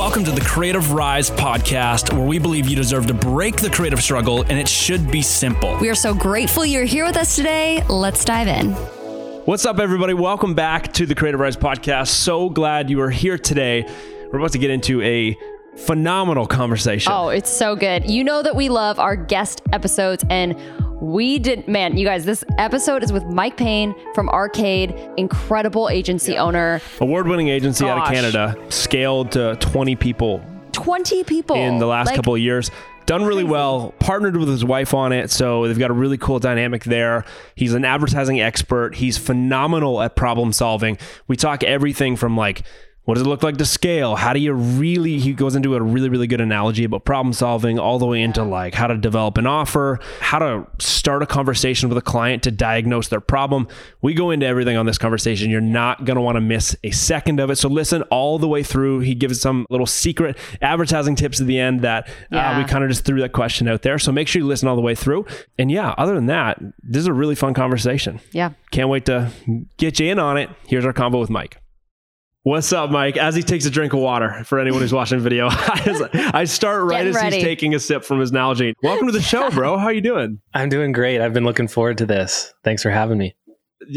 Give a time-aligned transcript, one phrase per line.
[0.00, 4.02] Welcome to the Creative Rise podcast, where we believe you deserve to break the creative
[4.02, 5.76] struggle and it should be simple.
[5.78, 7.84] We are so grateful you're here with us today.
[7.86, 8.72] Let's dive in.
[9.44, 10.14] What's up, everybody?
[10.14, 12.06] Welcome back to the Creative Rise podcast.
[12.06, 13.86] So glad you are here today.
[14.32, 15.36] We're about to get into a
[15.76, 17.12] phenomenal conversation.
[17.14, 18.08] Oh, it's so good.
[18.08, 20.58] You know that we love our guest episodes and
[21.00, 26.36] we did, man, you guys, this episode is with Mike Payne from Arcade, incredible agency
[26.36, 26.80] owner.
[27.00, 32.06] Award winning agency out of Canada, scaled to 20 people 20 people in the last
[32.06, 32.70] Like, couple of years.
[33.06, 35.30] Done really well, partnered with his wife on it.
[35.30, 37.24] So they've got a really cool dynamic there.
[37.56, 38.94] He's an advertising expert.
[38.94, 40.96] He's phenomenal at problem solving.
[41.26, 42.62] We talk everything from like,
[43.10, 44.14] what does it look like to scale?
[44.14, 47.76] How do you really, he goes into a really, really good analogy about problem solving,
[47.76, 51.88] all the way into like how to develop an offer, how to start a conversation
[51.88, 53.66] with a client to diagnose their problem.
[54.00, 55.50] We go into everything on this conversation.
[55.50, 57.56] You're not going to want to miss a second of it.
[57.56, 59.00] So listen all the way through.
[59.00, 62.90] He gives some little secret advertising tips at the end that uh, we kind of
[62.90, 63.98] just threw that question out there.
[63.98, 65.26] So make sure you listen all the way through.
[65.58, 68.20] And yeah, other than that, this is a really fun conversation.
[68.30, 68.50] Yeah.
[68.70, 69.32] Can't wait to
[69.78, 70.48] get you in on it.
[70.68, 71.56] Here's our convo with Mike.
[72.42, 73.18] What's up, Mike?
[73.18, 76.84] As he takes a drink of water, for anyone who's watching the video, I start
[76.84, 77.36] right Getting as ready.
[77.36, 78.72] he's taking a sip from his Nalgene.
[78.82, 79.76] Welcome to the show, bro.
[79.76, 80.40] How you doing?
[80.54, 81.20] I'm doing great.
[81.20, 82.54] I've been looking forward to this.
[82.64, 83.34] Thanks for having me.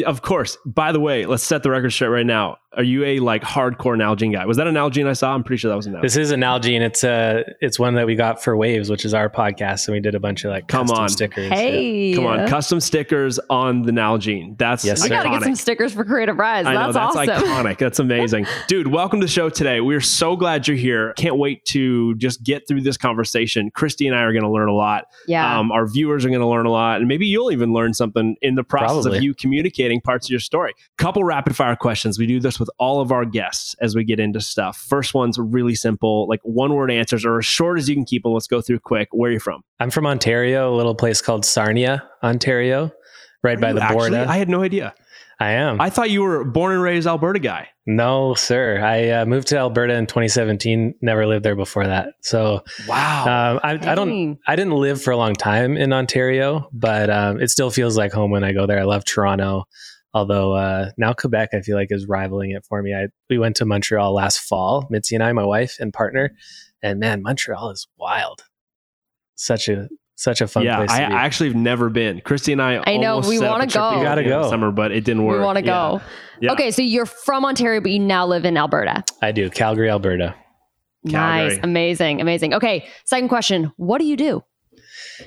[0.05, 0.57] Of course.
[0.65, 2.57] By the way, let's set the record straight right now.
[2.75, 4.47] Are you a like hardcore Nalgene guy?
[4.47, 5.35] Was that a Nalgene I saw?
[5.35, 6.01] I'm pretty sure that was a Nalgene.
[6.01, 6.81] This is an Nalgene.
[6.81, 9.99] It's uh it's one that we got for Waves, which is our podcast, and we
[9.99, 11.09] did a bunch of like Come custom on.
[11.09, 11.49] stickers.
[11.49, 12.15] Hey.
[12.15, 14.57] Come on, custom stickers on the Nalgene.
[14.57, 15.13] That's Yes, We sir.
[15.15, 16.65] got to get some stickers for Creative Rise.
[16.65, 17.47] I know that's, that's awesome.
[17.47, 17.77] iconic.
[17.77, 18.87] That's amazing, dude.
[18.87, 19.79] Welcome to the show today.
[19.79, 21.13] We're so glad you're here.
[21.13, 23.69] Can't wait to just get through this conversation.
[23.75, 25.05] Christy and I are going to learn a lot.
[25.27, 25.59] Yeah.
[25.59, 28.35] Um, our viewers are going to learn a lot, and maybe you'll even learn something
[28.41, 30.73] in the process of you communicating parts of your story.
[30.97, 32.17] Couple rapid fire questions.
[32.19, 34.77] We do this with all of our guests as we get into stuff.
[34.77, 38.23] First one's really simple, like one word answers or as short as you can keep
[38.23, 38.33] them.
[38.33, 39.09] Let's go through quick.
[39.11, 39.61] Where are you from?
[39.79, 42.91] I'm from Ontario, a little place called Sarnia, Ontario,
[43.43, 44.25] right by You the actually- border.
[44.29, 44.93] I had no idea.
[45.39, 45.81] I am.
[45.81, 47.67] I thought you were born and raised Alberta guy.
[47.85, 48.81] No, sir.
[48.81, 50.95] I uh, moved to Alberta in 2017.
[51.01, 52.13] Never lived there before that.
[52.21, 53.23] So Wow.
[53.23, 54.39] um, I, I don't.
[54.47, 58.13] I didn't live for a long time in Ontario, but um, it still feels like
[58.13, 58.79] home when I go there.
[58.79, 59.65] I love Toronto,
[60.13, 62.93] although uh, now Quebec I feel like is rivaling it for me.
[62.93, 66.31] I we went to Montreal last fall, Mitzi and I, my wife and partner,
[66.81, 68.43] and man, Montreal is wild.
[69.35, 69.89] Such a
[70.23, 71.03] such a fun yeah, place I.
[71.03, 72.21] I actually have never been.
[72.21, 72.81] Christy and I.
[72.85, 73.91] I know, almost we wanna go.
[73.91, 74.49] to You gotta go.
[74.49, 75.37] summer, but it didn't work.
[75.37, 76.01] we want to go.
[76.39, 76.53] Yeah.
[76.53, 79.03] Okay, so you're from Ontario, but you now live in Alberta.
[79.21, 80.35] I do Calgary, Alberta.
[81.07, 81.55] Calgary.
[81.55, 81.59] Nice.
[81.63, 82.21] Amazing.
[82.21, 82.53] Amazing.
[82.53, 83.71] Okay, second question.
[83.77, 84.41] What do you do?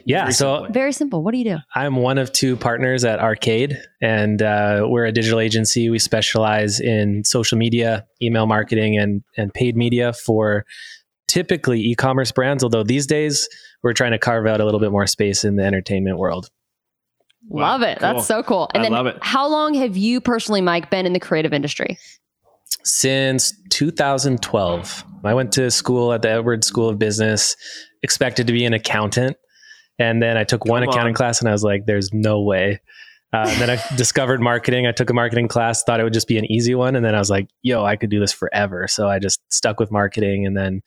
[0.04, 0.72] Yeah, Very so simply.
[0.72, 1.22] Very simple.
[1.22, 1.56] What do you do?
[1.74, 5.90] I'm one of two partners at Arcade, and uh, we're a digital agency.
[5.90, 10.64] We specialize in social media, email marketing, and and paid media for
[11.28, 12.64] typically e-commerce brands.
[12.64, 13.48] Although these days
[13.86, 16.50] we're trying to carve out a little bit more space in the entertainment world.
[17.46, 18.00] Wow, Love it.
[18.00, 18.14] cool.
[18.14, 18.68] That's so cool.
[18.74, 19.18] And I then love it.
[19.22, 21.96] how long have you personally, Mike, been in the creative industry?
[22.82, 27.54] Since 2012, I went to school at the Edwards School of Business,
[28.02, 29.36] expected to be an accountant,
[30.00, 32.80] and then I took one Come accounting class, and I was like, "There's no way."
[33.32, 34.88] Uh, and then I discovered marketing.
[34.88, 37.14] I took a marketing class, thought it would just be an easy one, and then
[37.14, 40.44] I was like, "Yo, I could do this forever." So I just stuck with marketing,
[40.44, 40.82] and then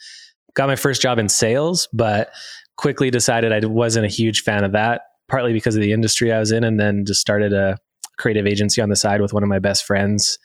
[0.53, 2.29] got my first job in sales, but
[2.79, 6.39] quickly decided I wasn't a huge fan of that, partly because of the industry I
[6.39, 7.77] was in, and then just started a
[8.17, 10.39] creative agency on the side with one of my best friends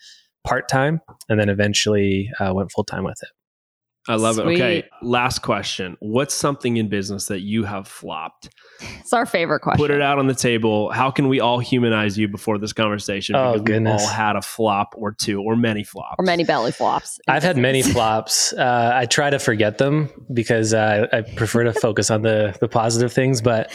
[0.45, 3.29] part time, and then eventually uh, went full time with it.
[4.09, 4.45] I love it.
[4.45, 4.83] Okay.
[5.01, 5.95] Last question.
[6.01, 8.49] What's something in business that you have flopped?
[8.99, 9.77] It's our favorite question.
[9.83, 10.91] Put it out on the table.
[10.91, 13.35] How can we all humanize you before this conversation?
[13.35, 14.01] Oh, Because goodness.
[14.01, 16.15] We've all had a flop or two or many flops.
[16.19, 17.19] or many belly flops.
[17.27, 18.51] I've had many flops.
[18.53, 22.67] Uh, I try to forget them because uh, I prefer to focus on the the
[22.67, 23.41] positive things.
[23.41, 23.71] But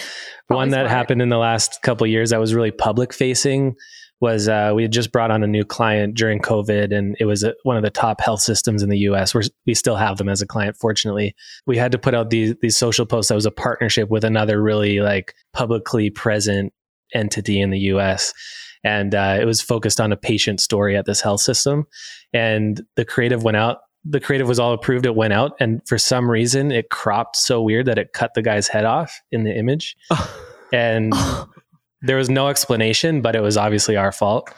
[0.47, 0.91] Probably one that smart.
[0.91, 3.77] happened in the last couple of years that was really public facing
[4.21, 7.43] was uh, we had just brought on a new client during COVID, and it was
[7.43, 9.35] uh one of the top health systems in the U.S.
[9.35, 10.77] We're, we still have them as a client.
[10.77, 11.35] Fortunately,
[11.67, 13.31] we had to put out these these social posts.
[13.31, 16.73] That was a partnership with another really like publicly present
[17.15, 18.33] entity in the U.S.
[18.85, 21.87] And uh, it was focused on a patient story at this health system,
[22.33, 25.05] and the creative went out the creative was all approved.
[25.05, 28.41] It went out, and for some reason, it cropped so weird that it cut the
[28.41, 29.97] guy's head off in the image.
[30.73, 31.13] And
[32.03, 34.51] there was no explanation, but it was obviously our fault.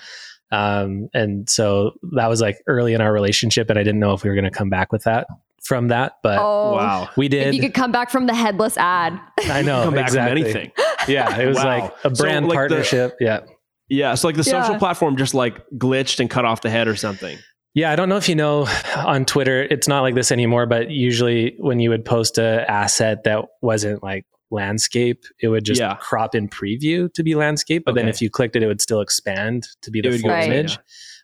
[0.50, 4.22] Um, and so that was like early in our relationship, and I didn't know if
[4.22, 5.26] we were going to come back with that
[5.64, 7.08] from that, but oh, wow.
[7.16, 7.54] we If did.
[7.54, 9.18] you could come back from the headless ad.
[9.44, 10.42] I know Come back exactly.
[10.42, 10.72] from anything.
[11.08, 11.64] Yeah, it was Wow.
[11.64, 13.16] like a So, brand like, the- partnership.
[13.20, 13.40] yeah,
[13.88, 14.14] Yeah.
[14.14, 14.78] So like the social Yeah.
[14.78, 17.38] platform just like glitched and cut off the head or something.
[17.74, 18.66] Yeah, I don't know if you know
[18.96, 23.22] on Twitter, it's not like this anymore, but usually when you would post a asset
[23.24, 25.96] that wasn't like landscape, it would just Yeah.
[25.96, 27.82] crop in preview to be landscape.
[27.84, 30.44] But then if you clicked it, it would still expand to be the full Right.
[30.44, 30.78] image.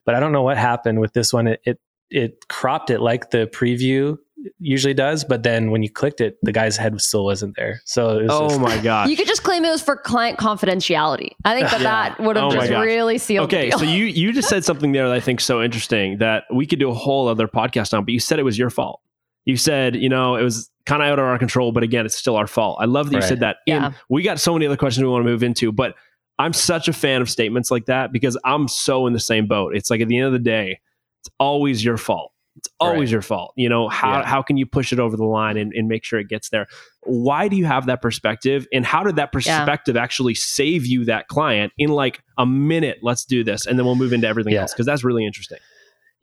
[0.04, 1.46] But I don't know what happened with this one.
[1.46, 1.78] It, it
[2.10, 4.16] it cropped it like the preview
[4.58, 7.82] usually does, but then when you clicked it, the guy's head still wasn't there.
[7.84, 9.10] So it was Oh just- my god.
[9.10, 11.32] You could just claim it was for client confidentiality.
[11.44, 12.14] I think that Yeah.
[12.16, 13.78] that would have Oh just really sealed Okay, the deal.
[13.80, 16.64] so you you just said something there that I think is so interesting that we
[16.66, 19.00] could do a whole other podcast on, but you said it was your fault.
[19.48, 22.16] You said, you know, it was kind of out of our control, but again, it's
[22.16, 22.76] still our fault.
[22.80, 23.56] I love that you said that.
[23.66, 23.86] Yeah.
[23.86, 25.94] And we got so many other questions we want to move into, but
[26.38, 29.74] I'm such a fan of statements like that because I'm so in the same boat.
[29.74, 30.80] It's like at the end of the day,
[31.22, 32.32] it's always your fault.
[32.56, 33.12] It's always Right.
[33.12, 33.54] your fault.
[33.56, 34.26] You know, how Yeah.
[34.26, 36.66] how can you push it over the line and, and make sure it gets there?
[37.04, 38.66] Why do you have that perspective?
[38.72, 39.60] And how did that Yeah.
[39.60, 42.98] perspective actually save you that client in like a minute?
[43.02, 43.64] Let's do this.
[43.66, 44.62] And then we'll move into everything Yeah.
[44.62, 45.58] else because that's really interesting.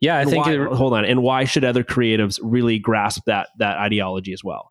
[0.00, 1.04] Yeah, I And think why- it, hold on.
[1.04, 4.70] And why should other creatives really grasp that that ideology as well?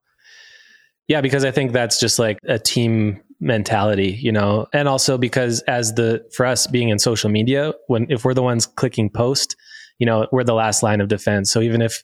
[1.07, 5.61] Yeah, because I think that's just like a team mentality, you know, and also because
[5.61, 9.55] as the for us being in social media, when if we're the ones clicking post,
[9.99, 11.51] you know, we're the last line of defense.
[11.51, 12.01] So even if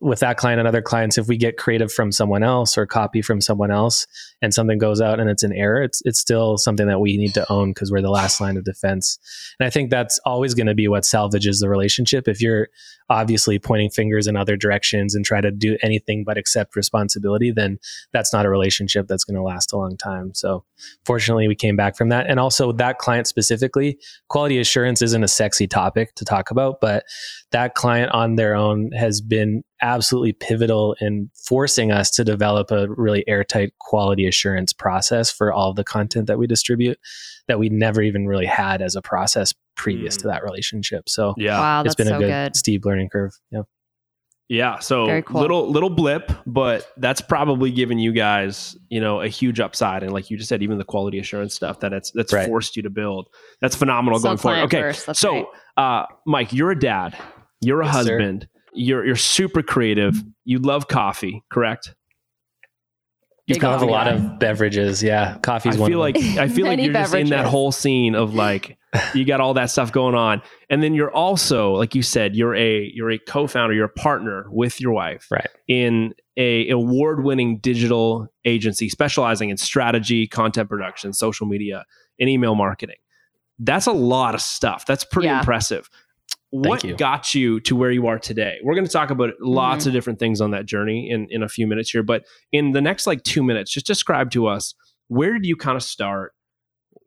[0.00, 3.22] with that client and other clients, if we get creative from someone else or copy
[3.22, 4.06] from someone else
[4.42, 7.34] and something goes out and it's an error, it's it's still something that we need
[7.34, 9.18] to own because we're the last line of defense.
[9.60, 12.26] And I think that's always going to be what salvages the relationship.
[12.26, 12.68] If you're
[13.10, 17.78] obviously pointing fingers in other directions and try to do anything but accept responsibility, then
[18.12, 20.34] that's not a relationship that's going to last a long time.
[20.34, 20.64] So
[21.06, 22.26] fortunately, we came back from that.
[22.28, 23.98] And also that client specifically,
[24.28, 27.04] quality assurance isn't a sexy topic to talk about, but
[27.52, 32.88] that client on their own has been absolutely pivotal in forcing us to develop a
[32.88, 36.98] really airtight quality assurance process for all of the content that we distribute
[37.46, 40.20] that we never even really had as a process previous Mm.
[40.22, 41.08] to that relationship.
[41.08, 41.58] So Yeah.
[41.58, 42.56] wow, it's that's been so a good, good.
[42.56, 43.32] steep learning curve.
[43.50, 43.62] Yeah.
[44.50, 44.78] Yeah.
[44.78, 45.40] So cool.
[45.42, 50.02] little little blip, but that's probably given you guys, you know, a huge upside.
[50.02, 52.46] And like you just said, even the quality assurance stuff that it's that's Right.
[52.46, 53.28] forced you to build.
[53.60, 54.60] That's phenomenal So going forward.
[54.64, 54.80] Okay.
[54.80, 55.46] first, so right.
[55.76, 57.16] uh Mike, you're a dad.
[57.60, 58.18] You're a Yes, sir.
[58.78, 58.86] Husband.
[58.86, 60.14] You're you're super creative.
[60.14, 60.28] Mm-hmm.
[60.44, 61.94] You love coffee, correct?
[63.46, 64.10] You Big still have a lot guy.
[64.12, 65.02] of beverages.
[65.02, 65.34] Yeah.
[65.36, 66.22] I Coffee's one feel of them.
[66.36, 68.76] like I feel like you're just in that whole scene of like
[69.14, 72.54] you got all that stuff going on, and then you're also like you said you're
[72.54, 75.46] a you're a co-founder, you're a partner with your wife, Right.
[75.66, 81.84] In a award-winning digital agency specializing in strategy, content production, social media,
[82.20, 82.96] and email marketing.
[83.58, 84.86] That's a lot of stuff.
[84.86, 85.40] That's pretty Yeah.
[85.40, 85.88] impressive.
[86.50, 86.96] What you.
[86.96, 88.56] got you to where you are today?
[88.62, 89.88] We're going to talk about lots Mm-hmm.
[89.88, 92.02] of different things on that journey in, in a few minutes here.
[92.02, 94.74] But in the next like two minutes, just describe to us
[95.08, 96.32] where did you kind of start?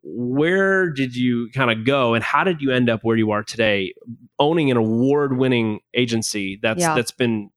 [0.04, 3.44] Where did you kind of go, and how did you end up where you are
[3.44, 3.94] today,
[4.38, 6.94] owning an award-winning agency that's Yeah.
[6.96, 7.50] that's been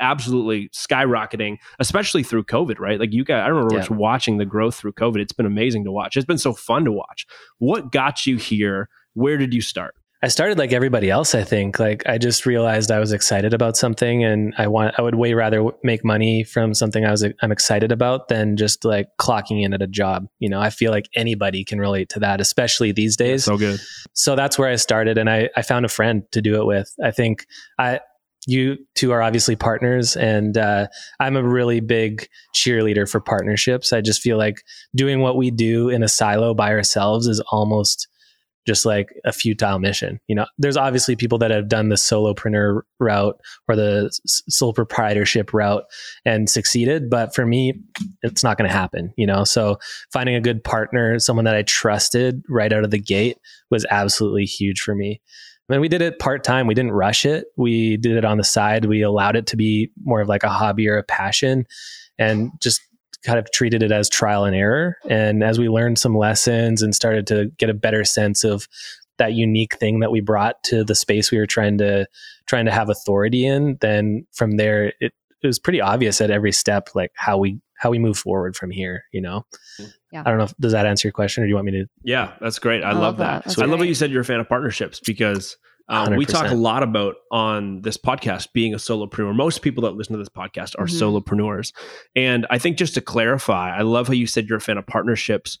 [0.00, 2.98] absolutely skyrocketing, especially through COVID, right?
[2.98, 3.80] Like you guys, I remember Yeah.
[3.80, 5.18] just watching the growth through COVID.
[5.18, 6.16] It's been amazing to watch.
[6.16, 7.26] It's been so fun to watch.
[7.58, 8.88] What got you here?
[9.12, 9.94] Where did you start?
[10.22, 11.34] I started like everybody else.
[11.34, 15.02] I think like I just realized I was excited about something, and I want I
[15.02, 19.08] would way rather make money from something I was I'm excited about than just like
[19.18, 20.26] clocking in at a job.
[20.38, 23.44] You know, I feel like anybody can relate to that, especially these days.
[23.44, 23.80] So good.
[24.12, 26.94] so that's where I started, and I I found a friend to do it with.
[27.02, 27.46] I think
[27.78, 28.00] I
[28.46, 33.90] you two are obviously partners, and uh, I'm a really big cheerleader for partnerships.
[33.92, 34.62] I just feel like
[34.94, 38.06] doing what we do in a silo by ourselves is almost
[38.70, 40.20] just like a futile mission.
[40.28, 45.52] You know, there's obviously people that have done the solopreneur route or the sole proprietorship
[45.52, 45.82] route
[46.24, 47.74] and succeeded, but for me,
[48.22, 49.12] it's not going to happen.
[49.16, 49.80] You know, so
[50.12, 53.38] finding a good partner, someone that I trusted right out of the gate,
[53.72, 55.20] was absolutely huge for me.
[55.68, 56.68] I mean, we did it part time.
[56.68, 57.46] We didn't rush it.
[57.56, 58.84] We did it on the side.
[58.84, 61.66] We allowed it to be more of like a hobby or a passion,
[62.20, 62.80] and just
[63.24, 64.96] kind of treated it as trial and error.
[65.08, 68.66] And as we learned some lessons and started to get a better sense of
[69.18, 72.06] that unique thing that we brought to the space we were trying to
[72.46, 75.12] trying to have authority in, then from there it,
[75.42, 78.70] it was pretty obvious at every step like how we how we move forward from
[78.70, 79.04] here.
[79.12, 79.46] You know,
[80.12, 80.22] Yeah.
[80.24, 80.44] I don't know.
[80.44, 81.86] If, does that answer your question, or do you want me to?
[82.02, 82.82] Yeah, that's great.
[82.82, 83.24] I, I love, love that.
[83.24, 83.44] that.
[83.44, 85.56] That's I love what you said you're a fan of partnerships because
[85.90, 89.34] um, we talk a lot about on this podcast being a solopreneur.
[89.34, 91.22] Most people that listen to this podcast are Mhm.
[91.22, 91.72] solopreneurs.
[92.14, 94.86] And I think just to clarify, I love how you said you're a fan of
[94.86, 95.58] partnerships.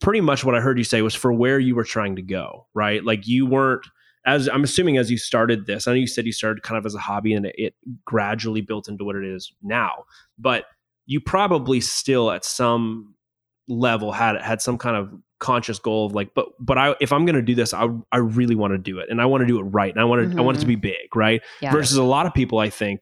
[0.00, 2.66] Pretty much what I heard you say was for where you were trying to go,
[2.74, 3.02] right?
[3.04, 3.84] Like you weren't
[4.26, 6.84] as I'm assuming as you started this, I know you said you started kind of
[6.84, 7.74] as a hobby and it, it
[8.04, 10.04] gradually built into what it is now,
[10.38, 10.66] but
[11.06, 13.14] you probably still at some
[13.68, 17.24] level had had some kind of conscious goal of like, but but I if I'm
[17.26, 19.58] gonna do this, I I really want to do it, and I want to do
[19.58, 20.68] it right, and I want to I want it to Mhm.
[20.68, 21.42] be big, right?
[21.60, 21.72] Yeah.
[21.72, 23.00] Versus a lot of people, I think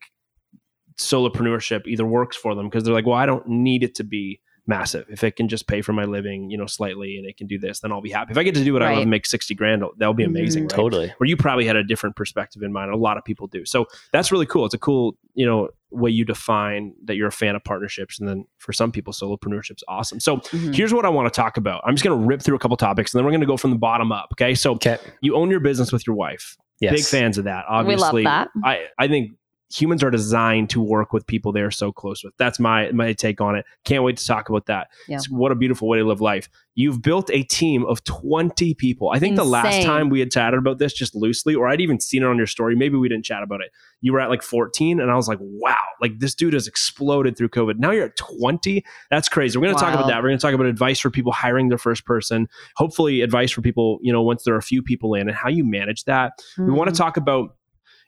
[0.99, 4.39] solopreneurship either works for them because they're like, well, I don't need it to be
[4.67, 5.05] massive.
[5.09, 7.57] If it can just pay for my living, you know, slightly, and it can do
[7.57, 8.31] this, then I'll be happy.
[8.31, 10.63] If I get to do what I love and make sixty grand, that'll be amazing.
[10.67, 10.71] Mhm.
[10.71, 10.75] right?
[10.75, 11.13] Totally.
[11.17, 12.91] Where you probably had a different perspective in mind.
[12.91, 13.65] A lot of people do.
[13.65, 14.65] So that's really cool.
[14.65, 18.19] It's a cool, you know, way you define that you're a fan of partnerships.
[18.19, 20.19] And then for some people, solopreneurship's awesome.
[20.19, 20.75] So Mhm.
[20.75, 21.81] here's what I want to talk about.
[21.85, 23.55] I'm just going to rip through a couple topics and then we're going to go
[23.57, 24.29] from the bottom up.
[24.33, 24.53] Okay.
[24.53, 24.97] So Okay.
[25.21, 26.57] you own your business with your wife.
[26.81, 26.91] Yes.
[26.93, 27.65] Big fans of that.
[27.69, 28.89] Obviously, We love Obviously, that.
[28.99, 29.31] I, I think
[29.69, 32.33] humans are designed to work with people they're so close with.
[32.37, 33.65] That's my my take on it.
[33.83, 34.87] Can't wait to talk about that.
[35.07, 35.19] Yeah.
[35.29, 36.49] What a beautiful way to live life.
[36.75, 39.09] You've built a team of 20 people.
[39.09, 41.99] I think the last time we had chatted about this just loosely, or I'd even
[41.99, 43.71] seen it on your story, maybe we didn't chat about it.
[43.99, 47.35] You were at like 14, and I was like, wow, like this dude has exploded
[47.35, 47.79] through COVID.
[47.79, 48.85] Now you're at 20.
[49.09, 49.57] That's crazy.
[49.57, 50.17] We're going to talk about that.
[50.21, 52.47] We're going to talk about advice for people hiring their first person.
[52.75, 55.49] Hopefully, advice for people, you know, once there are a few people in and how
[55.49, 56.33] you manage that.
[56.59, 57.03] We want to mm-hmm.
[57.03, 57.56] talk about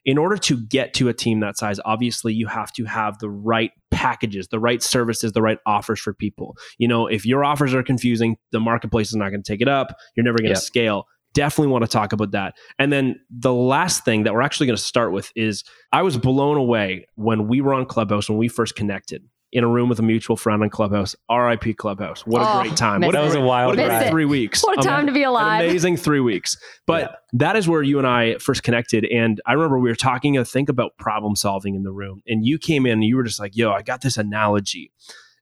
[0.06, 3.30] in order to get to a team that size, obviously you have to have the
[3.30, 6.56] right packages, the right services, the right offers for people.
[6.78, 9.68] You know, if your offers are confusing, the marketplace is not going to take it
[9.68, 9.96] up.
[10.16, 10.64] You're never going to Yep.
[10.64, 11.06] scale.
[11.34, 12.56] Definitely want to talk about that.
[12.80, 16.18] And then the last thing that we're actually going to start with is I was
[16.18, 20.00] blown away when we were on Clubhouse when we first connected in a room with
[20.00, 21.16] a mutual friend on Clubhouse.
[21.32, 22.26] RIP Clubhouse.
[22.26, 23.02] What a Oh, great time.
[23.02, 24.64] What That was a wild what a great three weeks.
[24.64, 25.64] What a Um, time to be alive.
[25.66, 26.58] amazing three weeks.
[26.86, 27.16] But Yeah.
[27.34, 29.06] that is where you and I first connected.
[29.06, 32.22] And I remember we were talking, I think, about problem solving in the room.
[32.28, 34.92] And you came in and you were just like, yo, I got this analogy.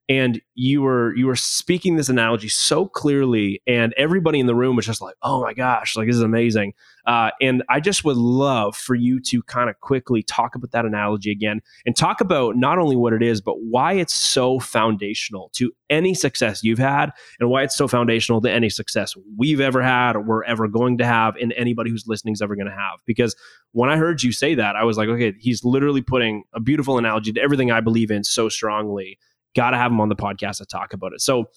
[0.10, 4.78] And you were you were speaking this analogy so clearly, and everybody in the room
[4.78, 6.74] was just like, "Oh my gosh, like this is amazing!"
[7.06, 10.86] Uh, and I just would love for you to kind of quickly talk about that
[10.86, 15.52] analogy again, and talk about not only what it is, but why it's so foundational
[15.56, 17.12] to any success you've had,
[17.42, 20.98] and why it's so foundational to any success we've ever had or we're ever going
[21.00, 23.02] to have, and anybody who's listening is ever going to have.
[23.06, 23.36] Because
[23.74, 26.98] when I heard you say that, I was like, okay, he's literally putting a beautiful
[26.98, 29.20] analogy to everything I believe in so strongly.
[29.58, 31.20] Got to have him on the podcast to talk about it.
[31.22, 31.50] So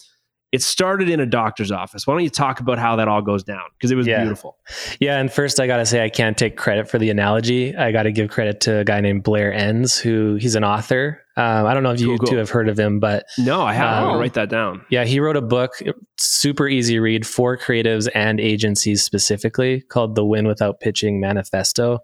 [0.52, 2.09] it started in a doctor's office.
[2.09, 3.62] Why don't you talk about how that all goes down?
[3.78, 4.23] Because it was Yeah.
[4.23, 4.57] beautiful.
[4.99, 7.76] Yeah, and first I got to say I can't take credit for the analogy.
[7.76, 11.23] I got to give credit to a guy named Blair Enns, who he's an author.
[11.37, 12.26] Um, I don't know if you Cool, cool.
[12.30, 14.09] two have heard of him, but No, I haven't.
[14.11, 14.19] I'm Oh.
[14.19, 14.85] write that down.
[14.90, 15.75] yeah, he wrote a book,
[16.19, 22.00] super easy read for creatives and agencies specifically, called "The Win Without Pitching Manifesto."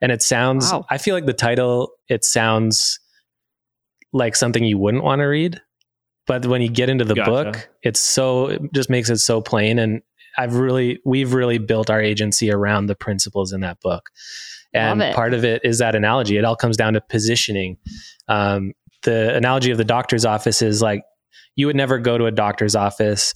[0.00, 0.86] And it sounds, Wow.
[0.90, 2.98] I feel like the title, it sounds
[4.16, 5.60] like something you wouldn't want to read,
[6.26, 7.30] but when you get into the Gotcha.
[7.30, 9.78] book, it's so it just makes it so plain.
[9.78, 10.02] And
[10.38, 14.10] I've really, we've really built our agency around the principles in that book.
[14.74, 16.36] And part of it is that analogy.
[16.36, 17.78] It all comes down to positioning.
[18.28, 18.72] Um,
[19.04, 21.02] the analogy of the doctor's office is like
[21.54, 23.34] you would never go to a doctor's office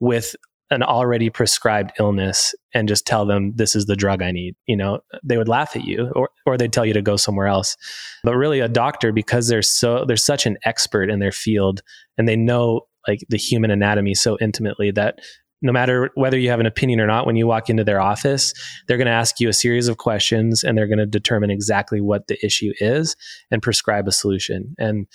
[0.00, 0.36] with
[0.70, 4.54] an already prescribed illness and just tell them this is the drug I need.
[4.66, 7.46] You know, they would laugh at you or or they'd tell you to go somewhere
[7.46, 7.76] else.
[8.24, 11.82] But really a doctor because they're so they're such an expert in their field
[12.16, 15.20] and they know like the human anatomy so intimately that
[15.60, 18.52] no matter whether you have an opinion or not when you walk into their office,
[18.86, 22.00] they're going to ask you a series of questions and they're going to determine exactly
[22.00, 23.16] what the issue is
[23.50, 24.74] and prescribe a solution.
[24.78, 25.06] And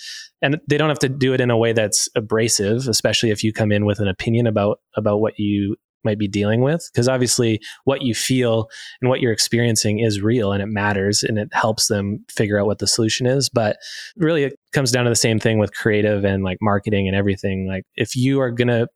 [0.41, 3.53] and they don't have to do it in a way that's abrasive, especially if you
[3.53, 6.89] come in with an opinion about about what you might be dealing with.
[6.91, 8.67] Because obviously what you feel
[9.01, 12.65] and what you're experiencing is real and it matters and it helps them figure out
[12.65, 13.49] what the solution is.
[13.49, 13.77] But
[14.17, 17.67] really it comes down to the same thing with creative and like marketing and everything.
[17.67, 18.87] Like if you are going to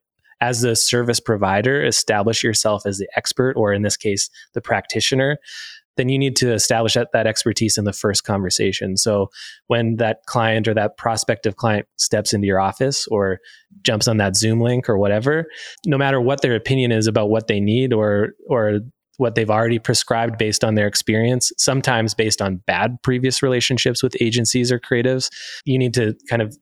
[0.41, 5.37] as the service provider establish yourself as the expert or in this case the practitioner
[5.97, 8.95] then you need to establish that, that expertise in the first conversation.
[8.95, 9.29] So
[9.65, 13.39] when that client or that prospective client steps into your office or
[13.81, 15.47] jumps on that Zoom link or whatever,
[15.85, 18.79] no matter what their opinion is about what they need or or
[19.17, 24.15] what they've already prescribed based on their experience, sometimes based on bad previous relationships with
[24.21, 25.31] agencies or creatives,
[25.65, 26.55] you need to kind of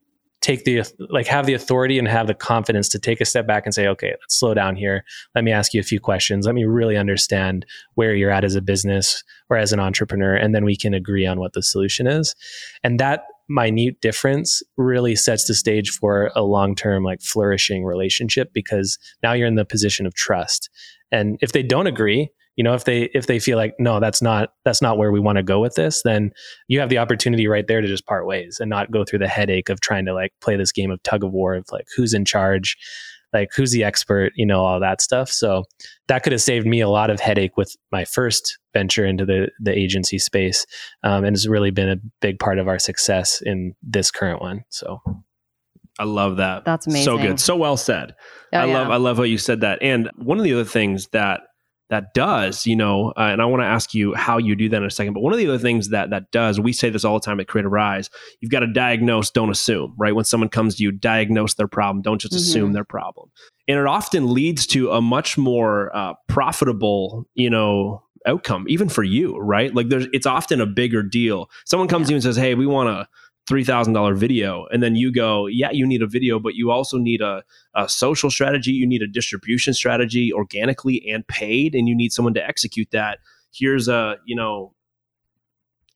[0.45, 3.65] take the like have the authority and have the confidence to take a step back
[3.65, 5.03] and say okay let's slow down here.
[5.33, 6.45] Let me ask you a few questions.
[6.45, 10.53] Let me really understand where you're at as a business or as an entrepreneur and
[10.53, 12.35] then we can agree on what the solution is.
[12.83, 18.99] And that minute difference really sets the stage for a long-term like flourishing relationship because
[19.23, 20.69] now you're in the position of trust.
[21.11, 24.21] And if they don't agree you know if they if they feel like no that's
[24.21, 26.31] not that's not where we want to go with this then
[26.67, 29.27] you have the opportunity right there to just part ways and not go through the
[29.27, 32.13] headache of trying to like play this game of tug of war of like who's
[32.13, 32.77] in charge
[33.33, 35.63] like who's the expert you know all that stuff so
[36.07, 39.49] that could have saved me a lot of headache with my first venture into the
[39.59, 40.65] the agency space
[41.03, 44.63] um, and has really been a big part of our success in this current one
[44.69, 44.99] so
[45.97, 46.65] I love that.
[46.65, 47.05] That's amazing.
[47.05, 47.39] So good.
[47.39, 48.15] So well said.
[48.51, 48.73] Oh, I yeah.
[48.73, 49.79] love I love how you said that.
[49.81, 51.43] And one of the other things that
[51.89, 54.77] that does, you know, uh, and I want to ask you how you do that
[54.77, 55.13] in a second.
[55.13, 57.39] But one of the other things that that does, we say this all the time
[57.39, 58.09] at Creative Rise.
[58.41, 59.93] You've got to diagnose, don't assume.
[59.97, 62.01] Right when someone comes to you, diagnose their problem.
[62.01, 62.37] Don't just Mhm.
[62.37, 63.29] assume their problem.
[63.67, 69.03] And it often leads to a much more uh, profitable, you know, outcome, even for
[69.03, 69.37] you.
[69.37, 69.73] Right?
[69.73, 71.49] Like there's, it's often a bigger deal.
[71.65, 73.07] Someone comes to you and says, "Hey, we want a."
[73.47, 74.65] $3,000 video.
[74.71, 77.43] And then you go, yeah, you need a video, but you also need a,
[77.75, 78.71] a social strategy.
[78.71, 83.19] You need a distribution strategy organically and paid, and you need someone to execute that.
[83.53, 84.73] Here's a, you know,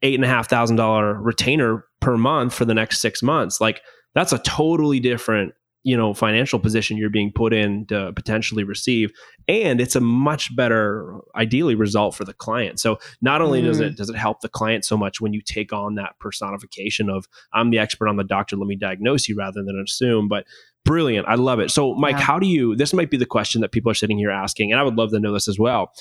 [0.02, 3.60] eight and a half thousand dollar retainer per month for the next six months.
[3.60, 3.82] Like
[4.14, 5.54] that's a totally different,
[5.84, 9.12] you know, financial position you're being put in to potentially receive.
[9.48, 12.80] And it's a much better, ideally, result for the client.
[12.80, 13.86] So not only does Mhm.
[13.92, 17.28] it does it help the client so much when you take on that personification of
[17.54, 20.46] I'm the expert, I'm the doctor, let me diagnose you rather than assume, but
[20.86, 21.28] brilliant.
[21.28, 21.72] I love it.
[21.72, 22.24] So Mike, Yeah.
[22.24, 24.80] how do you this might be the question that people are sitting here asking, and
[24.80, 25.92] I would love to know this as well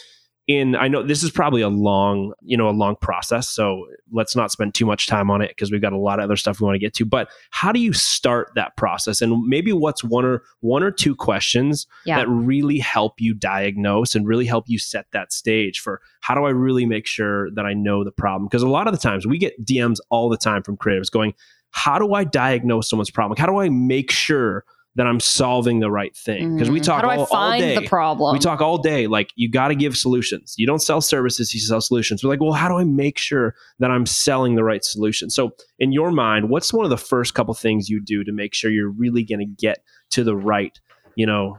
[0.49, 4.35] in i know this is probably a long you know a long process so let's
[4.35, 6.61] not spend too much time on it because we've got a lot of other stuff
[6.61, 9.21] we want to get to but how do you start that process?
[9.21, 12.19] And maybe what's one or one or two questions Yeah.
[12.19, 16.45] that really help you diagnose and really help you set that stage for how do
[16.45, 18.49] i really make sure that i know the problem?
[18.49, 21.35] Because a lot of the times we get dms all the time from creatives going
[21.71, 23.39] how do i diagnose someone's problem?
[23.39, 24.65] How do i make sure
[24.99, 26.85] that i'm solving the right thing because we Mhm.
[26.85, 28.33] talk How do all, I find all day the problem?
[28.35, 30.55] we talk all day like you got to give solutions.
[30.59, 32.23] You don't sell services, you sell solutions.
[32.23, 35.31] We're like, well, how do I make sure that I'm selling the right solution?
[35.31, 38.53] So, in your mind, what's one of the first couple things you do to make
[38.55, 39.79] sure you're really going to get
[40.11, 40.79] to the right,
[41.17, 41.57] you know,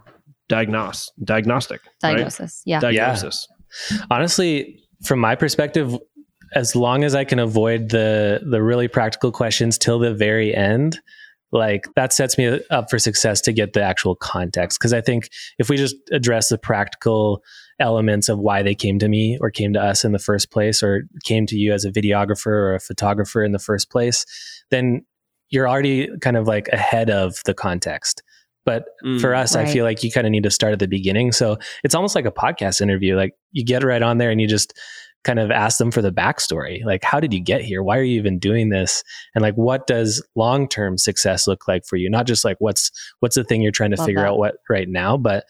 [0.50, 2.14] diagnose, diagnostic, right?
[2.14, 2.62] Diagnosis.
[2.66, 2.80] Yeah.
[2.80, 3.48] diagnosis?
[4.12, 5.96] honestly from my perspective
[6.56, 11.00] as long as i can avoid the the really practical questions till the very end
[11.52, 14.80] like that sets me up for success to get the actual context.
[14.80, 17.42] Because i think if we just address the practical
[17.80, 20.84] elements of why they came to me or came to us in the first place
[20.84, 24.26] or came to you as a videographer or a photographer in the first place
[24.70, 25.04] then
[25.50, 28.22] you're already kind of like ahead of the context.
[28.66, 29.20] But Mm.
[29.20, 31.32] for us i feel like you kind of need to start at the beginning.
[31.32, 33.16] So it's almost like a podcast interview.
[33.16, 34.78] Like you get right on there and you just
[35.26, 38.04] kind of ask them for the backstory like how did you get here why are
[38.04, 39.04] you even doing this
[39.36, 43.36] and like what does long-term success look like for you not just like what's what's
[43.36, 44.30] the thing you're trying to Love figure that.
[44.30, 45.44] out what right now but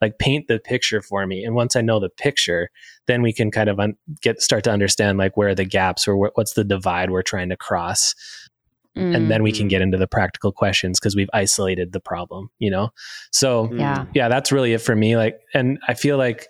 [0.00, 2.68] like paint the picture for me and once i know the picture
[3.06, 6.08] then we can kind of un- get start to understand like where are the gaps
[6.08, 8.14] or wh- what's the divide we're trying to cross
[8.94, 9.16] Mm.
[9.16, 9.70] and then we can Mhm.
[9.70, 12.90] get into the practical questions because we've isolated the problem you know
[13.30, 13.78] so Mm.
[13.80, 14.04] Yeah.
[14.12, 16.46] yeah that's really it for me like and i feel like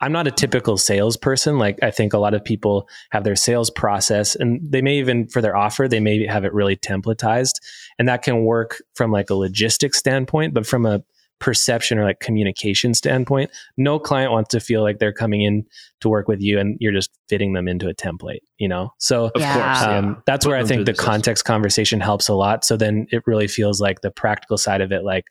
[0.00, 3.70] i'm not a typical salesperson like i think a lot of people have their sales
[3.70, 7.54] process and they may even for their offer they may have it really templatized
[7.98, 11.02] and that can work from like a logistics standpoint but from a
[11.38, 15.64] perception or like communication standpoint no client wants to feel like they're coming in
[16.00, 19.30] to work with you and you're just fitting them into a template you know so
[19.34, 19.54] Of Yeah.
[19.54, 19.82] course.
[19.90, 19.98] yeah.
[19.98, 22.62] um, that's Put where I think the the context conversation helps a lot.
[22.66, 25.24] So then it really feels like the practical side of it, like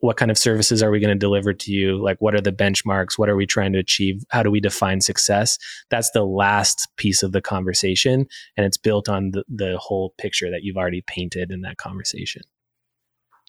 [0.00, 2.00] what kind of services are we going to deliver to you?
[2.02, 3.18] Like what are the benchmarks?
[3.18, 4.24] What are we trying to achieve?
[4.30, 5.58] How do we define success?
[5.90, 10.50] That's the last piece of the conversation, and it's built on the, the whole picture
[10.50, 12.42] that you've already painted in that conversation.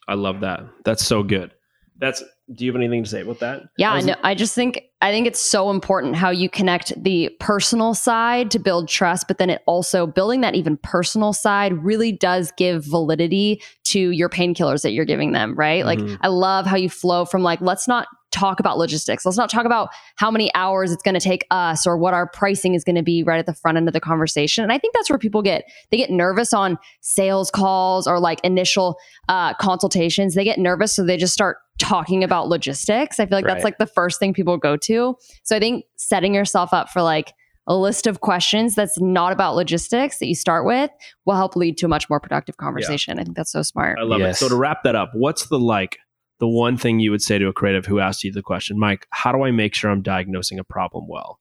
[0.07, 0.61] I love that.
[0.85, 1.51] That's so good.
[1.99, 2.23] That's.
[2.51, 3.61] Do you have anything to say about that?
[3.77, 6.91] Yeah, I, was- know, I just think I think it's so important how you connect
[7.01, 11.71] the personal side to build trust, but then it also building that even personal side
[11.83, 15.85] really does give validity to your painkillers that you're giving them, right?
[15.85, 16.17] Like Mhm.
[16.19, 19.25] I love how you flow from like let's not talk about logistics.
[19.25, 22.27] Let's not talk about how many hours it's going to take us or what our
[22.27, 24.63] pricing is going to be right at the front end of the conversation.
[24.63, 28.39] And I think that's where people get they get nervous on sales calls or like
[28.43, 28.97] initial
[29.29, 30.35] uh, consultations.
[30.35, 33.19] They get nervous, so they just start talking about logistics.
[33.19, 35.15] I feel like that's like the first thing people go to.
[35.43, 37.33] So I think setting yourself up for like
[37.67, 40.91] a list of questions that's not about logistics that you start with
[41.25, 43.19] will help lead to a much more productive conversation.
[43.19, 43.97] I think that's so smart.
[43.99, 44.35] I love it.
[44.35, 45.97] So to wrap that up, what's the like
[46.39, 49.07] the one thing you would say to a creative who asked you the question, Mike?
[49.11, 51.39] How do I make sure I'm diagnosing a problem well?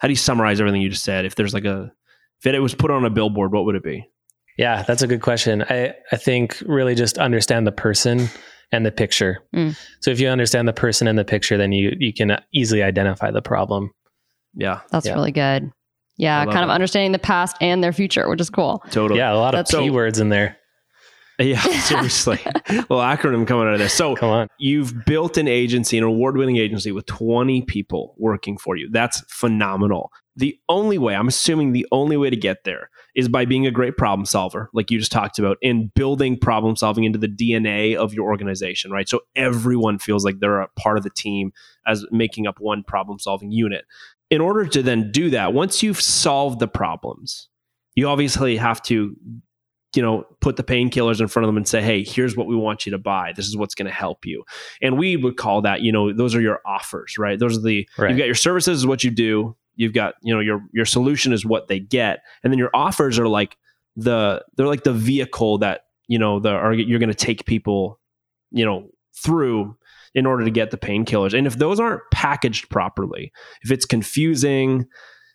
[0.00, 1.24] How do you summarize everything you just said?
[1.24, 1.92] If there's like a
[2.40, 4.08] if it was put on a billboard, what would it be?
[4.58, 5.62] Yeah, that's a good question.
[5.62, 8.28] I, I think really just understand the person
[8.72, 9.38] and the picture.
[9.54, 9.78] Mm.
[10.00, 13.30] So if you understand the person in the picture, then you you can easily identify
[13.30, 13.90] the problem.
[14.54, 15.14] Yeah, That's Yeah.
[15.14, 15.70] really good.
[16.18, 16.74] Yeah, I love kind of it.
[16.74, 18.82] understanding the past and their future, which is cool.
[18.90, 19.18] totally.
[19.18, 20.56] Yeah, a lot of That's- So- keywords in there.
[21.38, 22.38] Yeah, seriously.
[22.68, 23.94] little acronym coming out of this.
[23.94, 24.48] So Come on.
[24.58, 28.88] you've built an agency, an award winning agency with 20 people working for you.
[28.92, 30.10] That's phenomenal.
[30.36, 33.70] The only way, I'm assuming the only way to get there is by being a
[33.70, 37.94] great problem solver, like you just talked about, and building problem solving into the DNA
[37.94, 39.08] of your organization, right?
[39.08, 41.52] So everyone feels like they're a part of the team
[41.86, 43.84] as making up one problem solving unit.
[44.30, 47.48] In order to then do that, once you've solved the problems,
[47.94, 49.14] you obviously have to
[49.94, 52.56] you know put the painkillers in front of them and say hey here's what we
[52.56, 54.42] want you to buy this is what's going to help you
[54.80, 57.86] and we would call that you know those are your offers right those are the
[57.98, 58.08] right.
[58.08, 61.32] you've got your services is what you do you've got you know your your solution
[61.32, 62.20] is what they get.
[62.42, 63.56] And then your offers are like
[63.96, 68.00] the they're like the vehicle that you know the are you're going to take people
[68.50, 69.76] you know through
[70.14, 71.36] in order to get the painkillers.
[71.36, 73.32] And if those aren't packaged properly
[73.62, 74.86] if it's confusing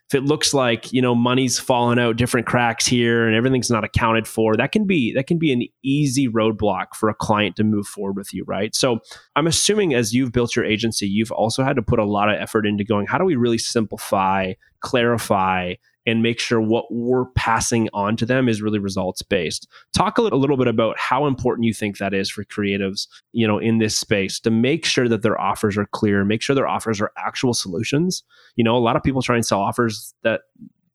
[0.10, 3.84] if it looks like you know money's falling out different cracks here and everything's not
[3.84, 7.64] accounted for that can be that can be an easy roadblock for a client to
[7.64, 8.76] move forward with you right?
[8.76, 9.00] So
[9.36, 12.40] i'm assuming as you've built your agency you've also had to put a lot of
[12.40, 15.74] effort into going how do we really simplify clarify
[16.08, 19.68] and make sure what we're passing on to them is really results based.
[19.94, 23.60] Talk a little, bit about how important you think that is for creatives, you know,
[23.60, 27.02] in this space to make sure that their offers are clear, make sure their offers
[27.02, 28.24] are actual solutions.
[28.56, 30.42] You know, a lot of people try and sell offers that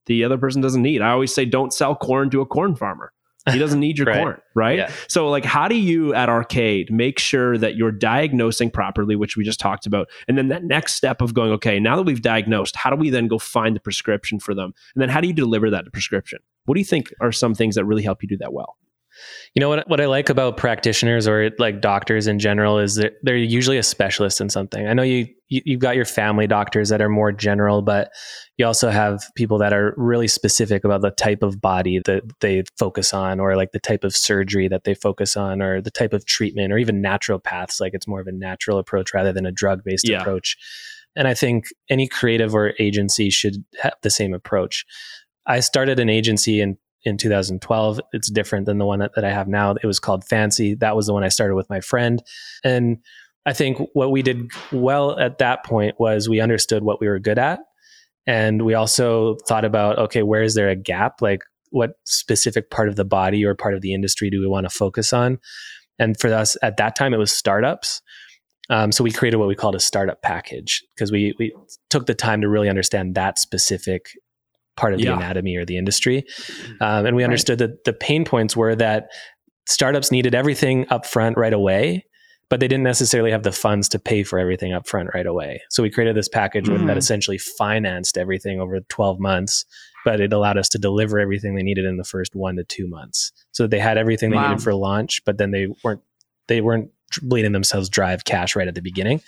[0.06, 1.02] the other person doesn't need.
[1.02, 3.12] I always say don't sell corn to a corn farmer.
[3.50, 4.18] He doesn't need your right.
[4.18, 4.78] corn, right?
[4.78, 4.92] Yeah.
[5.08, 9.44] So, like, how do you at Arcade make sure that you're diagnosing properly, which we
[9.44, 12.76] just talked about, and then that next step of going, okay, now that we've diagnosed,
[12.76, 15.34] how do we then go find the prescription for them, and then how do you
[15.34, 16.38] deliver that prescription?
[16.66, 18.76] What do you think are some things that really help you do that well?
[19.54, 23.14] You know what what I like about practitioners or like doctors in general is that
[23.22, 24.86] they're usually a specialist in something.
[24.86, 28.10] I know you, you have got your family doctors that are more general, but
[28.56, 32.64] you also have people that are really specific about the type of body that they
[32.78, 36.12] focus on or like the type of surgery that they focus on or the type
[36.12, 39.52] of treatment or even naturopaths like it's more of a natural approach rather than a
[39.52, 40.20] drug based yeah.
[40.20, 40.56] approach.
[41.14, 44.86] And I think any creative or agency should have the same approach.
[45.46, 48.00] I started an agency in in 2012.
[48.12, 49.72] It's different than the one that, that I have now.
[49.72, 50.74] It was called Fancy.
[50.74, 52.22] That was the one I started with my friend.
[52.64, 52.98] And
[53.44, 57.18] I think what we did well at that point was we understood what we were
[57.18, 57.60] good at.
[58.26, 61.20] And we also thought about, okay, where is there a gap?
[61.20, 64.64] Like, what specific part of the body or part of the industry do we want
[64.64, 65.38] to focus on?
[65.98, 68.02] And for us at that time, it was startups.
[68.70, 71.54] Um, so we created what we called a startup package because we we
[71.90, 74.10] took the time to really understand that specific
[74.76, 75.10] part of yeah.
[75.10, 76.22] the anatomy or the industry.
[76.22, 76.82] Mm-hmm.
[76.82, 77.70] Um, and we understood right.
[77.70, 79.08] that the pain points were that
[79.66, 82.04] startups needed everything up front right away,
[82.48, 85.62] but they didn't necessarily have the funds to pay for everything up front right away.
[85.70, 86.86] So we created this package mm-hmm.
[86.86, 89.64] that essentially financed everything over 12 months,
[90.04, 92.88] but it allowed us to deliver everything they needed in the first one to two
[92.88, 93.32] months.
[93.52, 94.48] So they had everything they wow.
[94.48, 96.02] needed for launch, but then they weren't
[96.48, 99.20] they weren't bleeding themselves drive cash right at the beginning.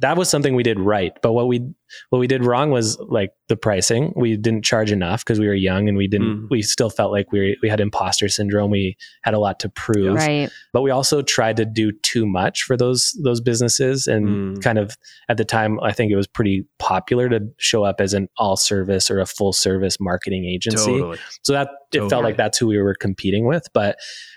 [0.00, 1.12] That was something we did right.
[1.22, 1.72] But what we
[2.10, 4.12] what we did wrong was like the pricing.
[4.16, 6.46] We didn't charge enough because we were young and we didn't mm.
[6.50, 8.70] we still felt like we we had imposter syndrome.
[8.70, 10.14] We had a lot to prove.
[10.14, 10.50] Right.
[10.72, 14.62] But we also tried to do too much for those those businesses and mm.
[14.62, 14.96] kind of
[15.28, 18.56] at the time I think it was pretty popular to show up as an all
[18.56, 20.98] service or a full service marketing agency.
[20.98, 21.18] Totally.
[21.42, 23.96] So that it felt like that's who we were competing with, but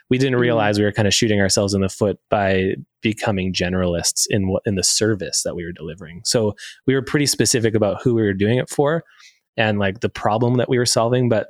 [0.10, 0.42] we didn't mm-hmm.
[0.42, 4.64] realize we were kind of shooting ourselves in the foot by becoming generalists in what
[4.66, 6.22] in the service that we were delivering.
[6.26, 6.56] So
[6.88, 9.04] we were pretty specific about who we were doing it for
[9.58, 11.50] and like the problem that we were solving, but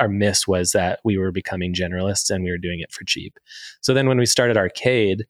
[0.00, 3.36] our miss was that we were becoming generalists and we were doing it for cheap.
[3.82, 5.26] So then when we started Arcade,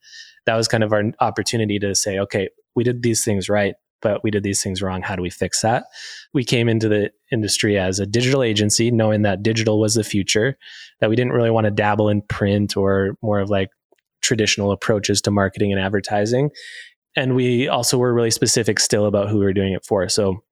[0.47, 4.23] that was kind of our opportunity to say, okay, we did these things right but
[4.23, 5.01] we did these things wrong.
[5.01, 5.87] How do we fix that?
[6.35, 10.59] We came into the industry as a digital agency, knowing that digital was the future,
[11.01, 13.71] that we didn't really want to dabble in print or more of like
[14.25, 16.51] traditional approaches to marketing and advertising.
[17.17, 20.09] And we also were really specific still about who we were doing it for.
[20.09, 20.43] So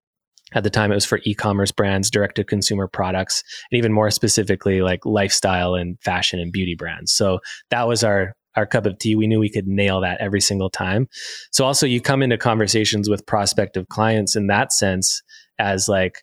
[0.55, 3.93] at the time, it was for e commerce brands, direct to consumer products, and even
[3.93, 7.13] more specifically, like lifestyle and fashion and beauty brands.
[7.13, 9.17] So that was our our cup of tea.
[9.17, 11.09] We knew we could nail that every single time.
[11.53, 15.23] So also you come into conversations with prospective clients in that sense
[15.59, 16.23] as like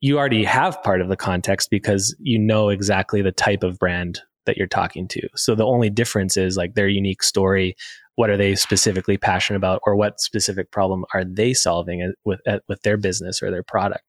[0.00, 4.20] you already have part of the context because you know exactly the type of brand
[4.50, 5.28] that you're talking to.
[5.36, 7.76] So the only difference is like their unique story,
[8.16, 12.82] what are they specifically passionate about or what specific problem are they solving with with
[12.82, 14.04] their business or their product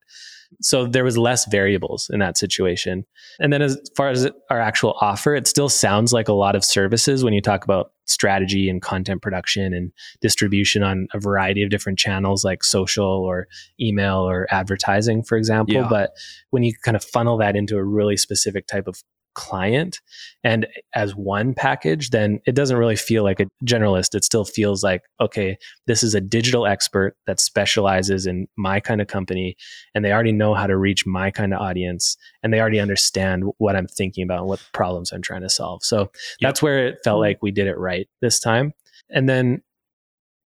[0.60, 3.06] so there was less variables in that situation
[3.40, 6.62] and then as far as our actual offer it still sounds like a lot of
[6.62, 11.70] services when you talk about strategy and content production and distribution on a variety of
[11.70, 13.48] different channels like social or
[13.80, 15.88] email or advertising for example yeah.
[15.88, 16.10] but
[16.50, 19.02] when you kind of funnel that into a really specific type of
[19.34, 20.00] client
[20.44, 24.14] and as one package, then it doesn't really feel like a generalist.
[24.14, 29.00] It still feels like, okay, this is a digital expert that specializes in my kind
[29.00, 29.56] of company
[29.94, 33.44] and they already know how to reach my kind of audience and they already understand
[33.58, 35.82] what I'm thinking about and what problems I'm trying to solve.
[35.84, 36.10] So yep.
[36.40, 37.22] that's where it felt mm-hmm.
[37.22, 38.72] like we did it right this time.
[39.10, 39.62] And then,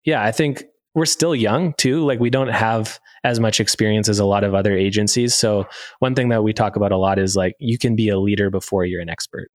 [0.05, 2.05] yeah, I think we're still young too.
[2.05, 5.35] Like we don't have as much experience as a lot of other agencies.
[5.35, 5.67] So
[5.99, 8.51] one thing that we talk about a lot is like you can be a leader
[8.51, 9.49] before you're an expert.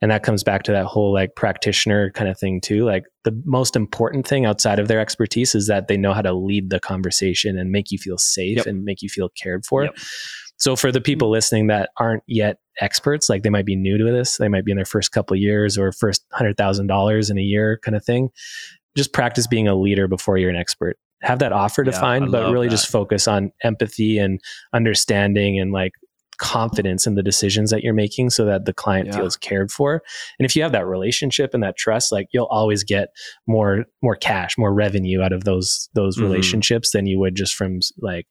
[0.00, 2.86] And that comes back to that whole like practitioner kind of thing too.
[2.86, 6.32] Like the most important thing outside of their expertise is that they know how to
[6.32, 8.66] lead the conversation and make you feel safe yep.
[8.66, 9.84] and make you feel cared for.
[9.84, 9.98] Yep.
[10.56, 14.04] So for the people listening that aren't yet experts, like they might be new to
[14.10, 17.36] this, they might be in their first couple years or first hundred thousand dollars in
[17.36, 18.30] a year kind of thing
[18.96, 20.96] just practice being a leader before you're an expert.
[21.22, 22.72] Have that offer defined, yeah, but really that.
[22.72, 24.40] just focus on empathy and
[24.72, 25.92] understanding and like
[26.40, 29.16] confidence in the decisions that you're making so that the client yeah.
[29.16, 30.02] feels cared for.
[30.38, 33.10] And if you have that relationship and that trust, like you'll always get
[33.46, 36.24] more more cash, more revenue out of those those mm-hmm.
[36.24, 38.26] relationships than you would just from like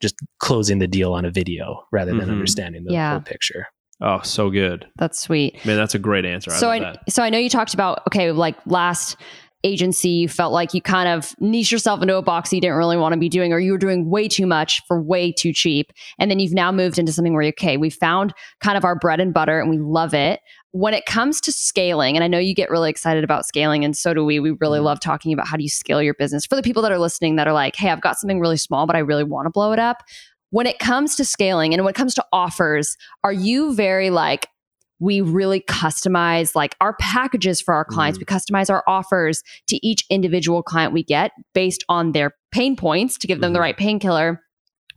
[0.00, 2.32] just closing the deal on a video rather than mm-hmm.
[2.32, 3.12] understanding the yeah.
[3.12, 3.66] whole picture.
[4.02, 4.86] Oh, so good.
[4.96, 5.64] That's sweet.
[5.64, 6.50] Man, that's a great answer.
[6.50, 9.16] so I, I so I know you talked about okay, like last
[9.64, 12.96] agency you felt like you kind of niche yourself into a box you didn't really
[12.96, 15.92] want to be doing or you were doing way too much for way too cheap
[16.18, 18.94] and then you've now moved into something where you're okay we found kind of our
[18.94, 20.40] bread and butter and we love it
[20.72, 23.96] when it comes to scaling and i know you get really excited about scaling and
[23.96, 24.86] so do we we really mm-hmm.
[24.86, 27.36] love talking about how do you scale your business for the people that are listening
[27.36, 29.72] that are like hey i've got something really small but i really want to blow
[29.72, 30.02] it up
[30.50, 34.48] when it comes to scaling and when it comes to offers are you very like
[34.98, 38.18] we really customize like our packages for our clients.
[38.18, 38.22] Mm.
[38.22, 43.18] We customize our offers to each individual client we get based on their pain points
[43.18, 43.54] to give them mm.
[43.54, 43.62] the mm-hmm.
[43.62, 44.40] right painkiller.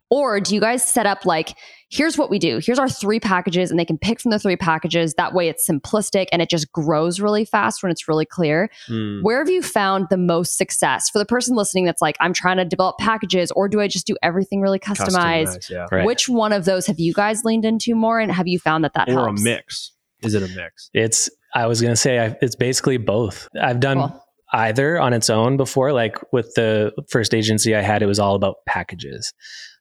[0.09, 1.55] Or do you guys set up like,
[1.89, 2.59] here's what we do.
[2.63, 5.15] Here's our three packages, and they can pick from the three packages.
[5.15, 8.69] That way it's simplistic and it just grows really fast when it's really clear.
[8.87, 9.23] Mm.
[9.23, 12.57] Where have you found the most success for the person listening that's like, I'm trying
[12.57, 15.57] to develop packages, or do I just do everything really customized?
[15.57, 15.87] Customize, yeah.
[15.91, 16.05] right.
[16.05, 18.19] Which one of those have you guys leaned into more?
[18.19, 19.41] And have you found that that or helps?
[19.41, 19.91] a mix?
[20.21, 20.89] Is it a mix?
[20.93, 23.47] It's, I was going to say, I, it's basically both.
[23.59, 23.97] I've done.
[23.97, 25.93] Cool either on its own before.
[25.93, 29.33] Like with the first agency I had, it was all about packages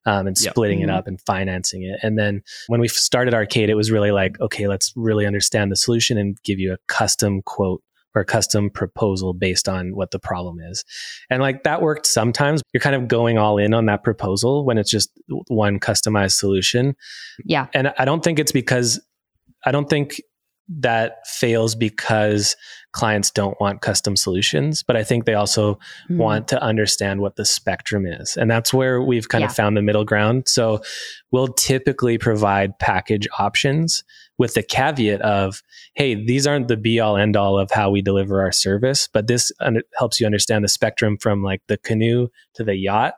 [0.07, 0.91] um, and splitting mm-hmm.
[0.91, 1.99] it up and financing it.
[2.03, 5.77] And then when we started Arcade, it was really like, okay, let's really understand the
[5.77, 7.83] solution and give you a custom quote
[8.15, 10.85] or a custom proposal based on what the problem is.
[11.29, 12.63] And like that worked sometimes.
[12.73, 15.11] You're kind of going all in on that proposal when it's just
[15.49, 16.97] one customized solution.
[17.45, 17.67] Yeah.
[17.75, 19.01] And I don't think it's because
[19.65, 20.23] I don't think
[20.69, 22.57] that fails because
[22.93, 26.19] clients don't want custom solutions, but I think they also mm-hmm.
[26.19, 28.37] want to understand what the spectrum is.
[28.37, 29.49] And that's where we've kind yeah.
[29.49, 30.49] of found the middle ground.
[30.49, 30.81] So
[31.31, 34.05] we'll typically provide package options
[34.39, 35.63] with the caveat of,
[35.95, 39.27] hey, these aren't the be all end all of how we deliver our service, but
[39.27, 43.15] this un- helps you understand the spectrum from like the canoe to the yacht.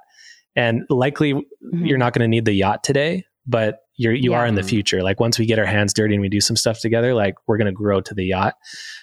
[0.57, 1.85] And likely mm-hmm.
[1.85, 4.39] you're not going to need the yacht today, but you're you yeah.
[4.39, 5.03] are in the future.
[5.03, 7.59] Like once we get our hands dirty and we do some stuff together, like we're
[7.59, 8.55] going to grow to the yacht.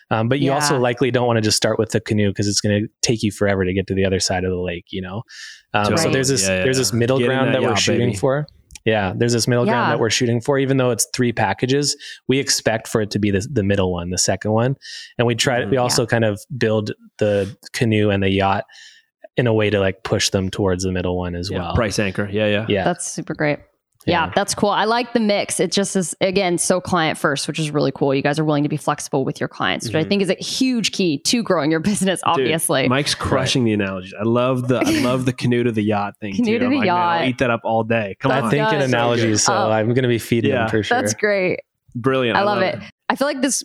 [0.09, 0.55] Um, but you yeah.
[0.55, 3.21] also likely don't want to just start with the canoe because it's going to take
[3.21, 4.85] you forever to get to the other side of the lake.
[4.89, 5.21] You know,
[5.75, 5.99] um, right.
[5.99, 8.17] so there's this yeah, there's this middle ground that, that, we're yacht, shooting baby.
[8.17, 8.47] for.
[8.85, 10.57] Yeah, there's this middle ground that we're shooting for.
[10.57, 11.95] Even though it's three packages,
[12.27, 14.77] we expect for it to be the, the middle one, the second one,
[15.19, 15.59] and we try.
[15.59, 18.63] Mm, we also kind of build the canoe and the yacht
[19.35, 21.75] in a way to like push them towards the middle one as well.
[21.75, 22.27] Price anchor.
[22.31, 22.83] Yeah, yeah, yeah.
[22.83, 23.59] That's super great.
[24.07, 24.25] Yeah.
[24.25, 24.31] yeah.
[24.33, 24.69] that's cool.
[24.69, 25.59] I like the mix.
[25.59, 28.15] It just is again so client first, which is really cool.
[28.15, 30.05] You guys are willing to be flexible with your clients, which mm-hmm.
[30.05, 32.21] I think is a huge key to growing your business.
[32.23, 33.67] Obviously, Dude, Mike's crushing right.
[33.67, 34.13] the analogies.
[34.19, 36.35] I love the I love the canoe to the yacht thing.
[36.35, 36.59] canoe too.
[36.59, 37.21] to the like, yacht.
[37.21, 38.15] I'll eat that up all day.
[38.19, 39.71] Come on, I think in analogies, so oh.
[39.71, 40.59] I'm going to be feeding yeah.
[40.59, 41.01] them for sure.
[41.01, 41.59] That's great.
[41.95, 42.37] Brilliant.
[42.37, 42.75] I, I love, love it.
[42.75, 42.93] it.
[43.09, 43.63] I feel like this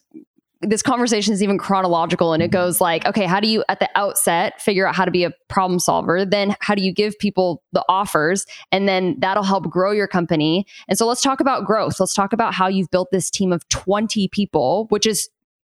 [0.62, 2.64] this conversation is even chronological and it mm-hmm.
[2.64, 5.32] goes like, okay, how do you at the outset figure out how to be a
[5.48, 6.24] problem solver?
[6.24, 8.46] Then how do you give people the offers?
[8.70, 10.64] And then that'll help grow your company.
[10.88, 11.98] And so let's talk about growth.
[11.98, 15.28] Let's talk about how you've built this team of 20 people, which is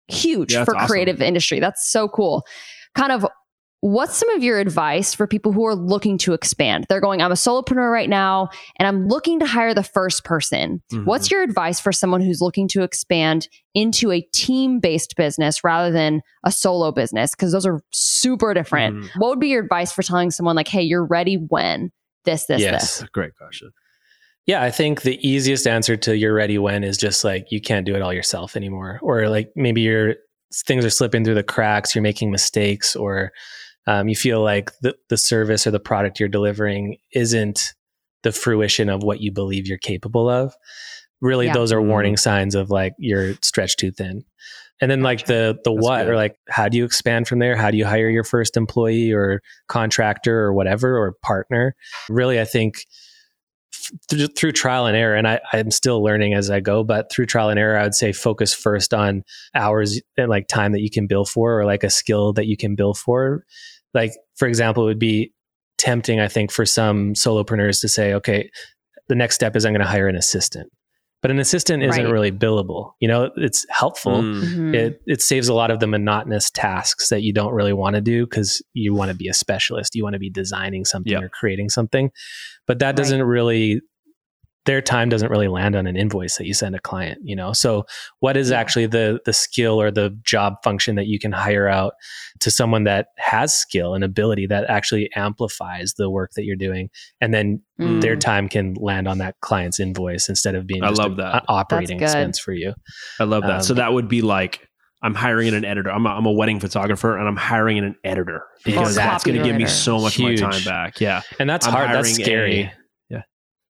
[0.07, 0.87] huge yeah, for awesome.
[0.87, 1.59] creative industry.
[1.59, 2.45] That's so cool.
[2.95, 3.25] Kind of
[3.81, 6.87] What's some of your advice for people who are looking to expand?
[6.89, 10.81] They're going, I'm a solopreneur right now and I'm looking to hire the first person.
[10.91, 11.05] Mm-hmm.
[11.05, 15.91] What's your advice for someone who's looking to expand into a team based business rather
[15.91, 17.35] than a solo business?
[17.35, 18.95] Because those are super different.
[18.95, 19.19] Mm-hmm.
[19.19, 21.91] What would be your advice for telling someone, like, hey, you're ready when
[22.25, 22.99] this, this, yes.
[22.99, 23.09] this?
[23.09, 23.69] Great question.
[24.47, 27.85] Yeah, I think the easiest answer to you're ready when is just like you can't
[27.85, 28.97] do it all yourself anymore.
[29.03, 30.15] Or like maybe you're
[30.65, 33.31] things are slipping through the cracks, you're making mistakes, or
[33.87, 37.73] um, you feel like the, the service or the product you're delivering isn't
[38.23, 40.53] the fruition of what you believe you're capable of.
[41.19, 41.53] really Yeah.
[41.53, 41.87] those are Mhm.
[41.87, 44.23] warning signs of like you're stretched too thin.
[44.79, 46.09] And then like the the That's what good.
[46.11, 47.55] or like how do you expand from there?
[47.55, 51.75] How do you hire your first employee or contractor or whatever or partner?
[52.07, 52.85] Really, I think
[53.73, 57.11] f- through, through trial and error, and I, I'm still learning as I go, but
[57.11, 59.23] through trial and error, I would say focus first on
[59.55, 62.57] hours and like time that you can bill for or like a skill that you
[62.57, 63.43] can bill for.
[63.93, 65.33] Like, for example, it would be
[65.77, 68.49] tempting, I think, for some solopreneurs to say, okay,
[69.09, 70.69] the next step is I'm going to hire an assistant.
[71.21, 72.11] But an assistant isn't Right.
[72.11, 72.91] really billable.
[72.99, 74.21] You know, it's helpful.
[74.21, 74.43] Mm.
[74.43, 74.75] Mhm.
[74.75, 78.01] It it saves a lot of the monotonous tasks that you don't really want to
[78.01, 79.95] do because you want to be a specialist.
[79.95, 81.23] You want to be designing something Yep.
[81.23, 82.11] or creating something.
[82.67, 82.95] But that Right.
[82.97, 83.81] doesn't really
[84.67, 87.51] their time doesn't really land on an invoice that you send a client, you know.
[87.53, 87.85] So
[88.19, 91.93] what is actually the the skill or the job function that you can hire out
[92.41, 96.89] to someone that has skill and ability that actually amplifies the work that you're doing
[97.19, 98.01] and then Mm.
[98.01, 101.15] their time can land on that client's invoice instead of being I just love a-
[101.17, 101.35] that.
[101.35, 102.73] a operating expense for you.
[103.19, 103.51] I love that.
[103.57, 104.67] Um, so that would be like
[105.03, 105.91] I'm hiring an editor.
[105.91, 109.43] I'm a, I'm a wedding photographer and I'm hiring an editor because that's going to
[109.43, 110.99] give me so much of my time back.
[110.99, 111.21] Yeah.
[111.39, 111.91] And that's I'm hard.
[111.93, 112.61] That's scary.
[112.61, 112.73] a-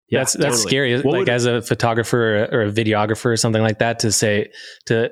[0.09, 0.19] yeah.
[0.19, 0.69] That's that's totally.
[0.69, 1.01] scary.
[1.01, 4.49] What like as a photographer or a videographer or something like that, to say
[4.85, 5.11] to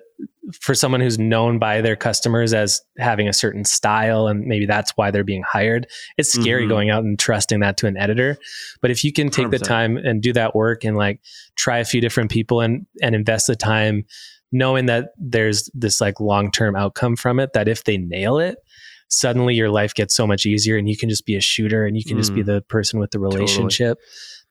[0.61, 4.91] for someone who's known by their customers as having a certain style, and maybe that's
[4.95, 5.87] why they're being hired.
[6.17, 6.69] It's scary Mhm.
[6.69, 8.37] going out and trusting that to an editor.
[8.81, 9.63] But if you can take the 100%.
[9.65, 11.19] time and do that work and like
[11.55, 14.05] try a few different people and and invest the time,
[14.51, 18.57] knowing that there's this like long term outcome from it, that if they nail it.
[19.07, 21.95] Suddenly, your life gets so much easier, and you can just be a shooter, and
[21.95, 22.47] you can just be Mm.
[22.47, 23.35] the person with the Totally.
[23.37, 23.97] relationship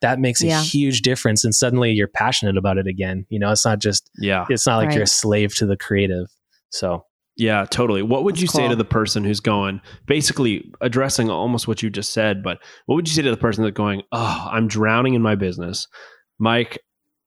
[0.01, 0.61] that makes a Yeah.
[0.61, 4.45] huge difference and suddenly you're passionate about it again you know it's not just Yeah.
[4.49, 6.27] it's not like you're a slave to the creative
[6.69, 7.05] so
[7.37, 8.01] Yeah, totally.
[8.01, 11.89] What would That's you say to the person who's going, basically addressing almost what you
[11.89, 15.15] just said, but what would you say to the person that's going, oh, I'm drowning
[15.15, 15.87] in my business?
[16.39, 16.79] Mike,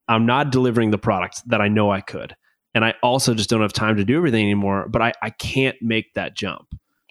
[0.09, 2.35] I'm not delivering the product that I know I could.
[2.75, 5.77] And I also just don't have time to do everything anymore, but I, I can't
[5.83, 6.69] make that jump.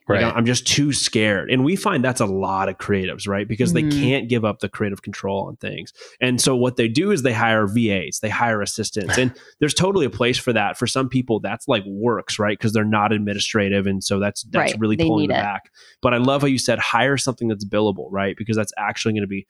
[0.09, 0.33] Like, Right.
[0.35, 1.51] I'm just too scared.
[1.51, 3.47] And we find that's a lot of creatives, right?
[3.47, 4.01] Because they Mhm.
[4.01, 5.91] can't give up the creative control on things.
[6.21, 9.17] And so what they do is they hire VAs, they hire assistants.
[9.17, 10.77] And there's totally a place for that.
[10.77, 12.57] For some people, that's like works, right?
[12.57, 13.85] Because they're not administrative.
[13.85, 14.79] And so that's that's Right.
[14.79, 15.41] really They pulling them it.
[15.41, 15.71] back.
[16.01, 18.35] But I love how you said hire something that's billable, right?
[18.37, 19.45] Because that's actually going to be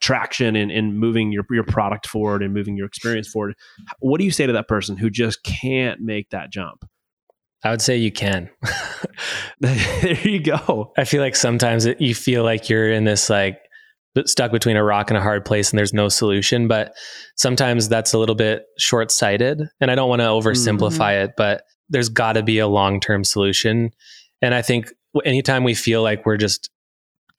[0.00, 3.54] traction and, and moving your, your product forward and moving your experience forward.
[4.00, 6.84] What do you say to that person who just can't make that jump?
[7.66, 8.48] I would say you can.
[9.60, 10.92] There you go.
[10.96, 13.58] i feel like sometimes it, you feel like you're in this like
[14.24, 16.94] stuck between a rock and a hard place and there's no solution but
[17.36, 21.24] sometimes that's a little bit short-sighted and i don't want to oversimplify mm-hmm.
[21.24, 23.90] it but there's got to be a long-term solution.
[24.42, 24.92] And i think
[25.24, 26.70] anytime we feel like we're just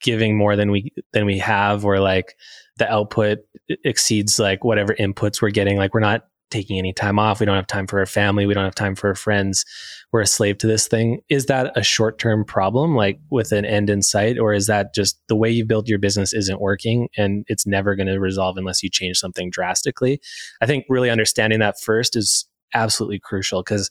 [0.00, 2.36] giving more than we than we have or like
[2.78, 3.38] the output
[3.84, 7.56] exceeds like whatever inputs we're getting like we're not taking any time off we don't
[7.56, 9.64] have time for our family we don't have time for our friends
[10.12, 13.90] we're a slave to this thing is that a short-term problem like with an end
[13.90, 14.38] in sight?
[14.38, 17.94] Or is that just the way you build your business isn't working and it's never
[17.94, 20.20] going to resolve unless you change something drastically?
[20.62, 23.90] I think really understanding that first is absolutely crucial because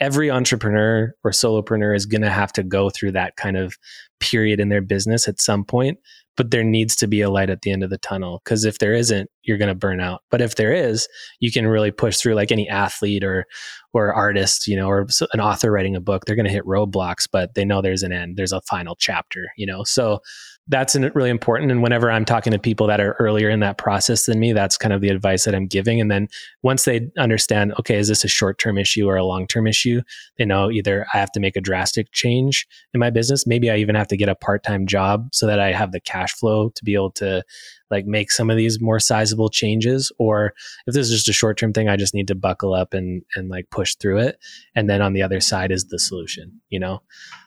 [0.00, 3.76] every entrepreneur or solopreneur is going to have to go through that kind of
[4.20, 5.98] period in their business at some point
[6.38, 8.78] but there needs to be a light at the end of the tunnel because if
[8.78, 10.22] there isn't you're going to burn out.
[10.30, 11.08] But if there is
[11.40, 13.44] you can really push through like any athlete or
[13.92, 17.26] or artist you know or an author writing a book they're going to hit roadblocks
[17.30, 19.82] but they know there's an end there's a final chapter you know?
[19.82, 20.20] So
[20.70, 21.70] that's an- really important.
[21.70, 24.76] And whenever i'm talking to people that are earlier in that process than me that's
[24.76, 26.00] kind of the advice that i'm giving.
[26.00, 26.28] And then
[26.62, 30.02] once they understand okay is this a short-term issue or a long-term issue?
[30.38, 33.46] They know either i have to make a drastic change in my business.
[33.46, 36.32] Maybe i even have to get a part-time job so that i have the cash
[36.34, 37.42] flow to be able to
[37.90, 40.12] like make some of these more sizable changes.
[40.18, 40.52] Or
[40.86, 43.48] if this is just a short-term thing i just need to buckle up and and
[43.48, 44.38] like push through it.
[44.74, 47.00] And then on the other side is the solution you know?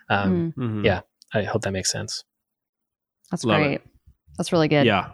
[0.10, 0.86] Um, Mm, Mhm.
[0.86, 1.02] yeah.
[1.34, 2.24] i hope that makes sense
[3.32, 3.64] that's Love it.
[3.64, 3.82] great.
[4.38, 4.86] That's really good.
[4.86, 5.10] Yeah.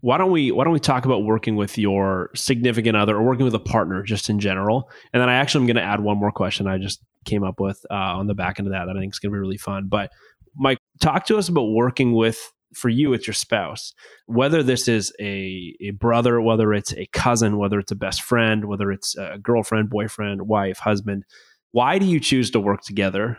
[0.00, 3.44] Why don't we why don't we talk about working with your significant other or working
[3.44, 4.90] with a partner just in general?
[5.12, 7.60] And then I actually am going to add one more question I just came up
[7.60, 9.40] with uh, on the back end of that that I think is going to be
[9.40, 9.86] really fun.
[9.88, 10.10] But
[10.56, 13.92] Mike, talk to us about working with for you it's your spouse.
[14.26, 18.64] Whether this is a a brother, whether it's a cousin, whether it's a best friend,
[18.64, 21.24] whether it's a girlfriend, boyfriend, wife, husband.
[21.70, 23.38] Why do you choose to work together?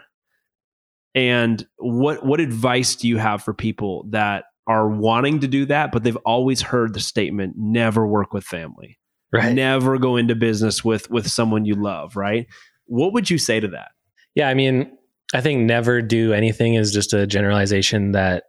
[1.15, 5.91] And what what advice do you have for people that are wanting to do that,
[5.91, 8.97] but they've always heard the statement never work with family.
[9.31, 9.53] Right?
[9.53, 12.47] Never go into business with with someone you love, right?
[12.85, 13.91] What would you say to that?
[14.35, 14.91] Yeah, I mean,
[15.33, 18.43] I think never do anything is just a generalization that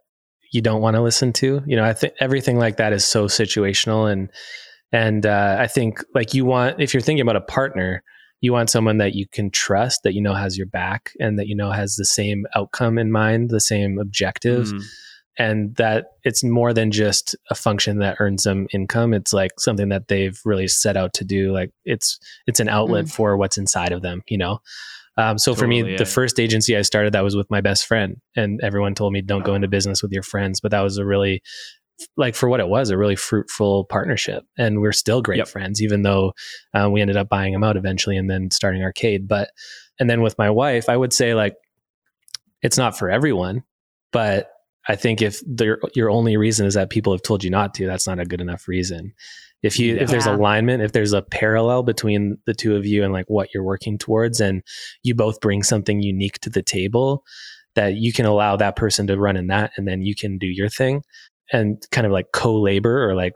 [0.51, 1.61] you don't want to listen to.
[1.65, 4.29] You know, I think everything like that is so situational and
[4.91, 8.03] And uh, I think like you want, if you're thinking about a partner,
[8.41, 11.47] you want someone that you can trust, that you know has your back, and that
[11.47, 14.67] you know has the same outcome in mind, the same objective.
[14.67, 14.83] Mm.
[15.37, 19.13] And that it's more than just a function that earns them income.
[19.13, 21.51] It's like something that they've really set out to do.
[21.51, 22.17] Like it's
[22.47, 24.59] it's an outlet for what's inside of them, you know.
[25.17, 25.97] Um, so for me, yeah.
[25.97, 29.21] the first agency I started, that was with my best friend, and everyone told me
[29.21, 30.59] don't go into business with your friends.
[30.59, 31.41] But that was a really,
[32.17, 35.47] like for what it was, a really fruitful partnership, and we're still great Yep.
[35.47, 36.33] friends, even though
[36.73, 39.27] uh, we ended up buying them out eventually and then starting Arcade.
[39.27, 39.51] But
[39.99, 41.55] and then with my wife, I would say like
[42.61, 43.63] it's not for everyone,
[44.11, 44.49] but
[44.87, 45.41] I think if
[45.95, 48.41] your only reason is that people have told you not to, that's not a good
[48.41, 49.13] enough reason.
[49.63, 53.11] If you if there's alignment, if there's a parallel between the two of you and
[53.11, 54.61] like what you're working towards, and
[55.01, 57.23] you both bring something unique to the table,
[57.73, 60.45] that you can allow that person to run in that, and then you can do
[60.45, 61.01] your thing,
[61.51, 63.33] and kind of like co-labor or like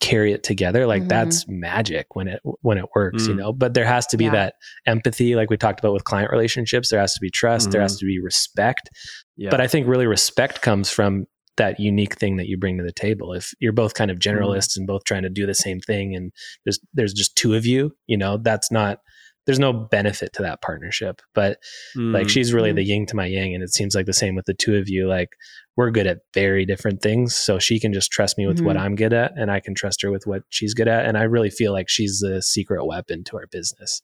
[0.00, 1.08] carry it together like Mhm.
[1.08, 3.38] that's magic when it when it works you Mm.
[3.38, 4.30] know but there has to be Yeah.
[4.30, 4.54] that
[4.86, 7.84] empathy like we talked about with client relationships there has to be trust there Mhm.
[7.84, 8.90] has to be respect
[9.36, 9.50] Yeah.
[9.50, 12.92] but I think really respect comes from that unique thing that you bring to the
[12.92, 13.32] table.
[13.32, 16.30] If you're both kind of generalists and both trying to do the same thing and
[16.64, 19.00] there's there's just two of you, you know, that's not
[19.48, 21.22] there's no benefit to that partnership.
[21.34, 21.56] But
[21.96, 22.30] like Mm.
[22.30, 22.74] she's really Mhm.
[22.76, 24.90] the yin to my yang and it seems like the same with the two of
[24.90, 25.30] you like
[25.74, 28.80] we're good at very different things so she can just trust me with what Mhm.
[28.80, 31.22] I'm good at and I can trust her with what she's good at and I
[31.22, 34.02] really feel like she's the secret weapon to our business.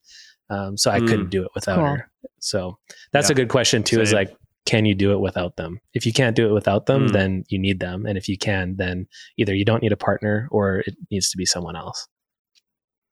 [0.48, 1.08] Um, so I Mm.
[1.08, 1.96] couldn't do it without Cool.
[1.96, 2.10] her.
[2.40, 2.78] So
[3.12, 3.32] that's Yeah.
[3.34, 4.34] a good question too is like
[4.66, 5.78] can you do it without them?
[5.92, 7.12] If you can't do it without them, Mm.
[7.12, 8.06] then you need them.
[8.06, 11.36] And if you can, then either you don't need a partner or it needs to
[11.36, 12.08] be someone else.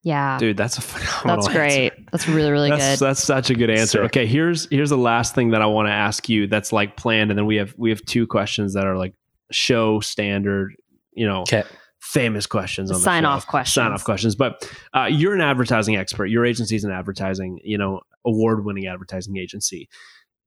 [0.05, 0.37] Yeah.
[0.39, 1.93] dude, that's a phenomenal That's great.
[1.93, 2.05] answer.
[2.11, 3.07] That's really, really that's, good.
[3.07, 3.99] That's such a good answer.
[3.99, 4.05] Sick.
[4.07, 6.47] Okay, here's here's the last thing that I want to ask you.
[6.47, 9.15] That's like planned, and then we have we have two questions that are like
[9.51, 10.75] show standard.
[11.13, 11.63] You know, Okay.
[12.01, 13.29] famous questions on Sign show.
[13.29, 13.75] off questions.
[13.75, 14.35] Sign off questions.
[14.35, 16.27] But uh, you're an advertising expert.
[16.27, 19.89] Your agency's an advertising, you know, award winning advertising agency.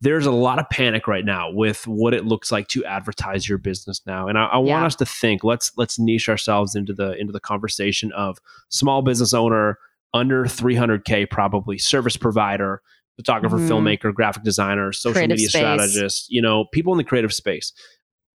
[0.02, 3.58] There's a lot of panic right now with what it looks like to advertise your
[3.58, 4.86] business now, and I, I want Yeah.
[4.86, 5.44] us to think.
[5.44, 8.38] Let's let's niche ourselves into the into the conversation of
[8.70, 9.78] small business owner
[10.14, 12.82] under 300k, probably service provider,
[13.16, 13.70] photographer, Mhm.
[13.70, 15.62] filmmaker, graphic designer, social Creative media space.
[15.62, 16.26] strategist.
[16.30, 17.72] You know, people in the creative space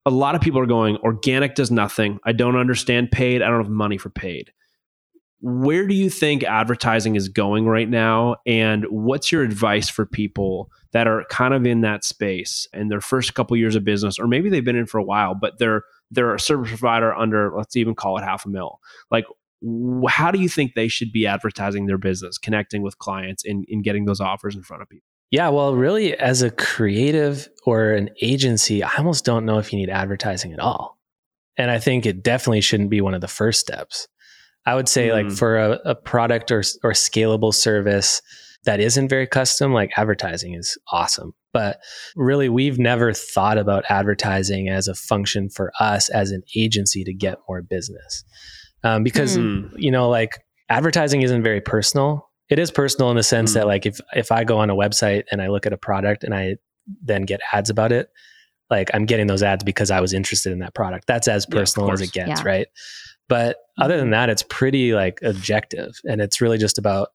[0.05, 3.62] a lot of people are going organic does nothing i don't understand paid i don't
[3.62, 4.49] have money for paid
[5.41, 10.70] where do you think advertising is going right now and what's your advice for people
[10.91, 14.27] that are kind of in that space in their first couple years of business or
[14.27, 17.75] maybe they've been in for a while but they're they're a service provider under let's
[17.75, 18.79] even call it half a mil
[19.11, 19.25] like
[20.07, 23.83] how do you think they should be advertising their business connecting with clients and, and
[23.83, 28.09] getting those offers in front of people Yeah, well, really, as a creative or an
[28.21, 30.97] agency, I almost don't know if you need advertising at all.
[31.55, 34.07] And I think it definitely shouldn't be one of the first steps.
[34.65, 35.37] I would say, like, Mm.
[35.37, 38.23] for a, a product or, or scalable service
[38.66, 41.34] that isn't very custom, like advertising is awesome.
[41.53, 41.80] But
[42.16, 47.14] really, we've never thought about advertising as a function for us as an agency to
[47.14, 48.24] get more business.
[48.84, 49.72] Um, because, Mm.
[49.76, 50.39] you know, like
[50.70, 52.30] advertising isn't very personal.
[52.49, 53.53] It is personal in the sense Mm.
[53.55, 56.24] that like if if I go on a website and I look at a product
[56.24, 56.55] and I
[57.03, 58.10] then get ads about it,
[58.70, 61.07] like I'm getting those ads because I was interested in that product.
[61.07, 62.47] That's as Yeah, personal as it gets, Yeah.
[62.47, 62.68] right?
[63.28, 63.99] But other Mm-hmm.
[64.01, 67.10] than that, it's pretty like objective and it's really just about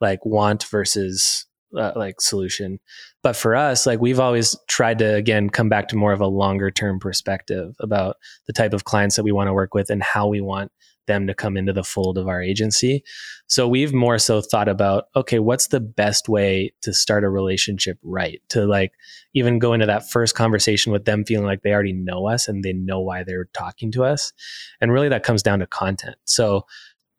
[0.00, 1.46] like want versus
[1.76, 2.80] uh, like solution.
[3.22, 6.26] But for us, like we've always tried to again come back to more of a
[6.26, 10.02] longer term perspective about the type of clients that we want to work with and
[10.02, 10.72] how we want
[11.06, 13.02] them to come into the fold of our agency.
[13.48, 17.98] So we've more so thought about okay, what's the best way to start a relationship
[18.02, 18.40] right?
[18.50, 18.92] To like
[19.34, 22.62] even go into that first conversation with them feeling like they already know us and
[22.62, 24.32] they know why they're talking to us.
[24.80, 26.16] And really that comes down to content.
[26.24, 26.66] So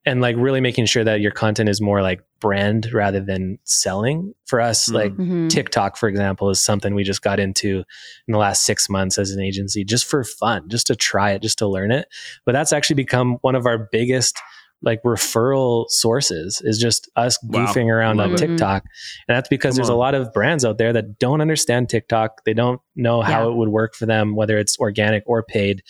[0.05, 4.33] and like really making sure that your content is more like brand rather than selling.
[4.47, 4.93] For us, Mhm.
[4.93, 5.49] like Mhm.
[5.49, 7.83] TikTok, for example, is something we just got into
[8.27, 11.41] in the last six months as an agency, just for fun, just to try it,
[11.41, 12.07] just to learn it.
[12.45, 14.37] But that's actually become one of our biggest
[14.83, 17.67] like referral sources is just us Wow.
[17.67, 18.47] goofing around on Love it.
[18.47, 18.83] TikTok.
[19.27, 19.95] And that's because Come there's on.
[19.95, 22.43] a lot of brands out there that don't understand TikTok.
[22.45, 23.51] They don't know how Yeah.
[23.51, 25.83] it would work for them, whether it's organic or paid.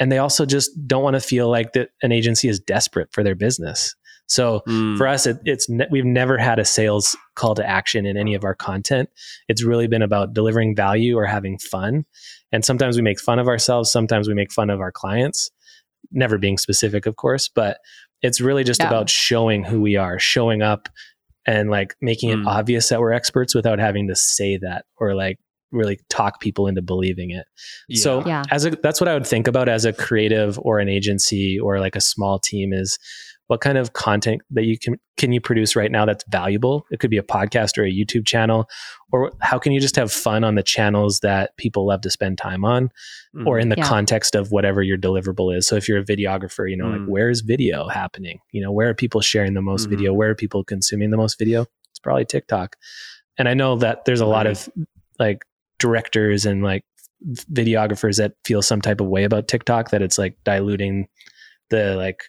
[0.00, 3.22] And they also just don't want to feel like that an agency is desperate for
[3.22, 3.94] their business.
[4.32, 4.96] So Mm.
[4.96, 8.34] for us, it, it's ne- we've never had a sales call to action in any
[8.34, 9.10] of our content.
[9.48, 12.04] It's really been about delivering value or having fun.
[12.50, 13.92] And sometimes we make fun of ourselves.
[13.92, 15.50] Sometimes we make fun of our clients.
[16.10, 17.78] Never being specific, of course, but
[18.22, 18.88] it's really just Yeah.
[18.88, 20.88] about showing who we are, showing up,
[21.46, 22.46] and like making it Mm.
[22.46, 25.38] obvious that we're experts without having to say that or like
[25.72, 27.46] really talk people into believing it.
[27.96, 28.42] So Yeah.
[28.50, 31.80] as a that's what I would think about as a creative or an agency or
[31.80, 32.98] like a small team is
[33.52, 37.00] what kind of content that you can can you produce right now that's valuable it
[37.00, 38.66] could be a podcast or a youtube channel
[39.12, 42.38] or how can you just have fun on the channels that people love to spend
[42.38, 42.88] time on
[43.36, 43.46] mm.
[43.46, 43.86] or in the yeah.
[43.86, 47.00] context of whatever your deliverable is so if you're a videographer you know mm.
[47.00, 49.90] like where is video happening you know where are people sharing the most mm-hmm.
[49.90, 52.76] video where are people consuming the most video it's probably tiktok
[53.36, 54.66] and i know that there's a lot right.
[54.66, 54.66] of
[55.18, 55.44] like
[55.78, 56.86] directors and like
[57.52, 61.06] videographers that feel some type of way about tiktok that it's like diluting
[61.68, 62.22] the like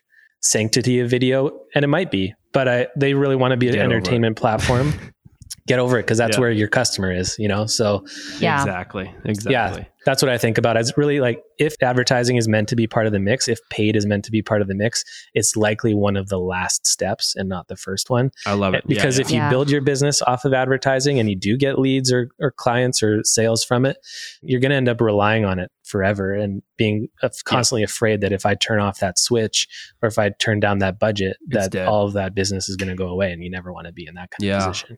[0.43, 3.79] sanctity of video, and it might be, but I, they really want to be an
[3.79, 4.93] entertainment platform.
[5.67, 6.41] Get over it because that's yeah.
[6.41, 7.65] where your customer is, you know?
[7.65, 8.05] So,
[8.39, 9.13] yeah, exactly.
[9.23, 9.81] Exactly.
[9.81, 10.77] Yeah, that's what I think about.
[10.77, 13.95] It's really like if advertising is meant to be part of the mix, if paid
[13.95, 15.03] is meant to be part of the mix,
[15.33, 18.31] it's likely one of the last steps and not the first one.
[18.45, 18.79] I love it.
[18.79, 19.27] Eh, because yeah, yeah.
[19.27, 22.51] if you build your business off of advertising and you do get leads or, or
[22.51, 23.97] clients or sales from it,
[24.41, 27.07] you're going to end up relying on it forever and being
[27.45, 29.67] constantly afraid that if I turn off that switch
[30.01, 31.87] or if I turn down that budget, it's that dead.
[31.87, 33.31] all of that business is going to go away.
[33.31, 34.97] And you never want to be in that kind of position.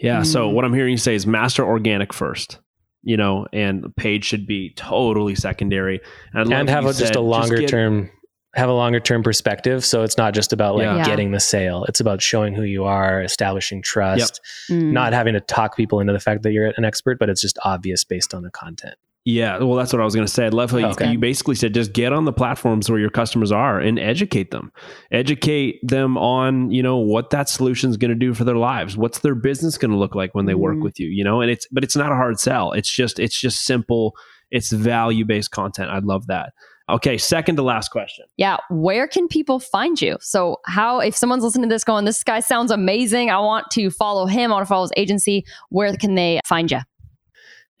[0.00, 0.20] Yeah.
[0.20, 0.26] Mm.
[0.26, 2.58] So what I'm hearing you say is master organic first
[3.02, 6.00] you know, and page should be totally secondary.
[6.34, 8.10] And, and have a, said, just a longer just get, term
[8.54, 9.84] have a longer term perspective.
[9.84, 11.04] So it's not just about like yeah.
[11.04, 11.84] getting the sale.
[11.84, 14.78] It's about showing who you are, establishing trust, yep.
[14.78, 14.92] mm.
[14.92, 17.58] not having to talk people into the fact that you're an expert, but it's just
[17.64, 18.96] obvious based on the content.
[19.26, 20.46] Yeah, well, that's what I was going to say.
[20.46, 21.06] I love how okay.
[21.06, 24.50] you, you, basically said just get on the platforms where your customers are and educate
[24.50, 24.72] them.
[25.12, 28.96] Educate them on you know what that solution is going to do for their lives.
[28.96, 30.62] What's their business going to look like when they mm-hmm.
[30.62, 31.08] work with you?
[31.08, 32.72] You know, and it's but it's not a hard sell.
[32.72, 34.14] It's just it's just simple.
[34.50, 35.90] It's value based content.
[35.90, 36.54] I love that.
[36.88, 38.24] Okay, second to last question.
[38.36, 40.16] Yeah, where can people find you?
[40.20, 43.30] So, how if someone's listening to this going, this guy sounds amazing.
[43.30, 44.50] I want to follow him.
[44.50, 45.44] I want to follow his agency.
[45.68, 46.80] Where can they find you?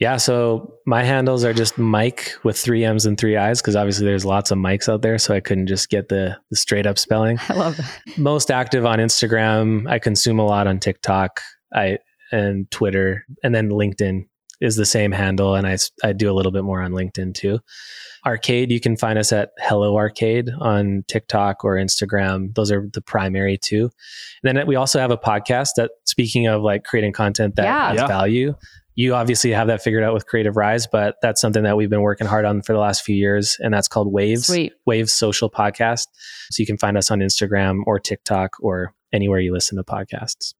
[0.00, 4.06] Yeah, so my handles are just Mike with three M's and three I's because obviously
[4.06, 6.98] there's lots of Mikes out there, so I couldn't just get the, the straight up
[6.98, 7.38] spelling.
[7.50, 8.18] I love that.
[8.18, 9.86] Most active on Instagram.
[9.90, 11.42] I consume a lot on TikTok,
[11.74, 11.98] I
[12.32, 14.26] and Twitter, and then LinkedIn
[14.62, 17.60] is the same handle, and I I do a little bit more on LinkedIn too.
[18.24, 22.54] Arcade, you can find us at Hello Arcade on TikTok or Instagram.
[22.54, 23.90] Those are the primary two.
[24.42, 27.88] And then we also have a podcast that, speaking of like creating content that yeah.
[27.88, 28.06] adds yeah.
[28.06, 28.54] value,
[29.00, 32.02] you obviously have that figured out with Creative Rise, but that's something that we've been
[32.02, 34.74] working hard on for the last few years, and that's called Waves, Sweet.
[34.84, 36.06] Waves Social Podcast.
[36.50, 40.52] So you can find us on Instagram or TikTok or anywhere you listen to podcasts.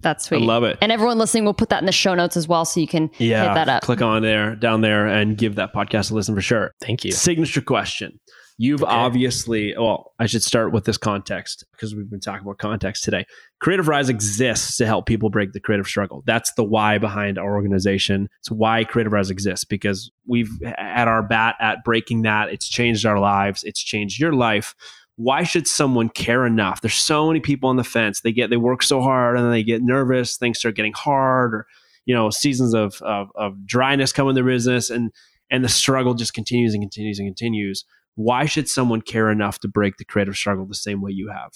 [0.00, 0.42] That's sweet.
[0.42, 0.78] I love it.
[0.80, 3.10] And everyone listening, we'll put that in the show notes as well, so you can
[3.18, 3.82] yeah, hit that up.
[3.82, 6.72] Click on there, down there, and give that podcast a listen for sure.
[6.80, 7.12] Thank you.
[7.12, 8.18] Signature question.
[8.58, 8.90] You've okay.
[8.92, 13.26] obviously, well, I should start with this context because we've been talking about context today.
[13.60, 16.22] Creative Rise exists to help people break the creative struggle.
[16.24, 18.30] That's the why behind our organization.
[18.40, 22.48] It's why Creative Rise exists because we've at our bat at breaking that.
[22.48, 23.62] It's changed our lives.
[23.62, 24.74] It's changed your life.
[25.16, 26.80] Why should someone care enough?
[26.80, 28.22] There's so many people on the fence.
[28.22, 30.38] They get they work so hard and then they get nervous.
[30.38, 31.66] Things start getting hard, or
[32.06, 35.10] you know, seasons of of, of dryness come in their business, and
[35.50, 37.84] and the struggle just continues and continues and continues
[38.16, 41.52] why should someone care enough to break the creative struggle the same way you have?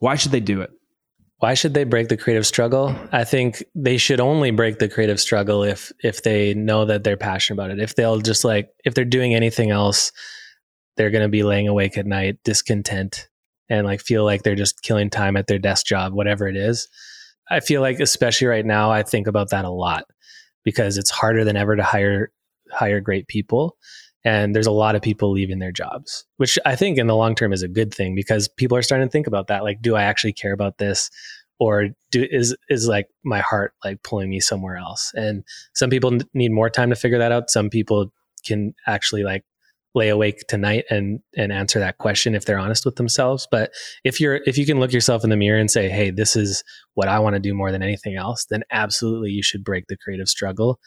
[0.00, 0.70] Why should they do it?
[1.38, 2.94] Why should they break the creative struggle?
[3.12, 7.16] I think they should only break the creative struggle if if they know that they're
[7.16, 7.80] passionate about it.
[7.80, 10.12] If they'll just like if they're doing anything else,
[10.96, 13.28] they're going to be laying awake at night discontent
[13.70, 16.88] and like feel like they're just killing time at their desk job, whatever it is.
[17.50, 20.04] I feel like especially right now I think about that a lot
[20.62, 22.32] because it's harder than ever to hire
[22.70, 23.76] hire great people
[24.24, 27.34] and there's a lot of people leaving their jobs which i think in the long
[27.34, 29.64] term is a good thing because people are starting to think about that.
[29.64, 31.10] Like do i actually care about this?
[31.58, 35.12] Or do is is like my heart like pulling me somewhere else?
[35.14, 35.44] And
[35.74, 37.50] some people need more time to figure that out.
[37.50, 38.12] Some people
[38.46, 39.44] can actually like
[39.94, 43.46] lay awake tonight and and answer that question if they're honest with themselves.
[43.50, 43.72] But
[44.04, 46.64] if you're if you can look yourself in the mirror and say hey this is
[46.94, 49.96] what i want to do more than anything else then absolutely you should break the
[49.96, 50.78] creative struggle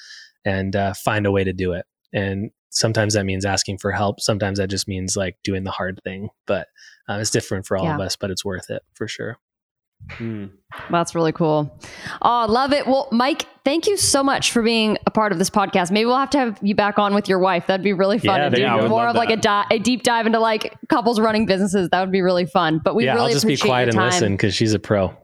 [0.45, 1.86] and uh, find a way to do it.
[2.11, 5.99] And sometimes that means asking for help sometimes that just means like doing the hard
[6.03, 6.67] thing but
[7.09, 7.95] uh, it's different for all yeah.
[7.95, 9.38] of us but it's worth it for sure
[10.17, 10.49] mm.
[10.89, 11.80] that's really cool
[12.24, 15.49] oh love it well mike thank you so much for being a part of this
[15.49, 18.17] podcast maybe we'll have to have you back on with your wife that'd be really
[18.17, 20.76] fun yeah, to do yeah, more of like a, di- a, deep dive into like
[20.89, 23.55] couples running businesses that would be really fun but we yeah, really i'll just be
[23.55, 25.15] quiet and listen because she's a pro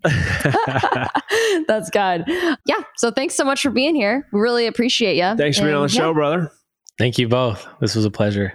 [1.66, 2.24] That's good.
[2.64, 2.76] Yeah.
[2.96, 4.26] So thanks so much for being here.
[4.32, 5.36] We really appreciate you.
[5.36, 6.50] Thanks for being on the show, brother.
[6.98, 7.66] Thank you both.
[7.80, 8.52] This was a pleasure.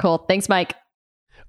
[0.00, 0.18] Cool.
[0.28, 0.74] Thanks, Mike.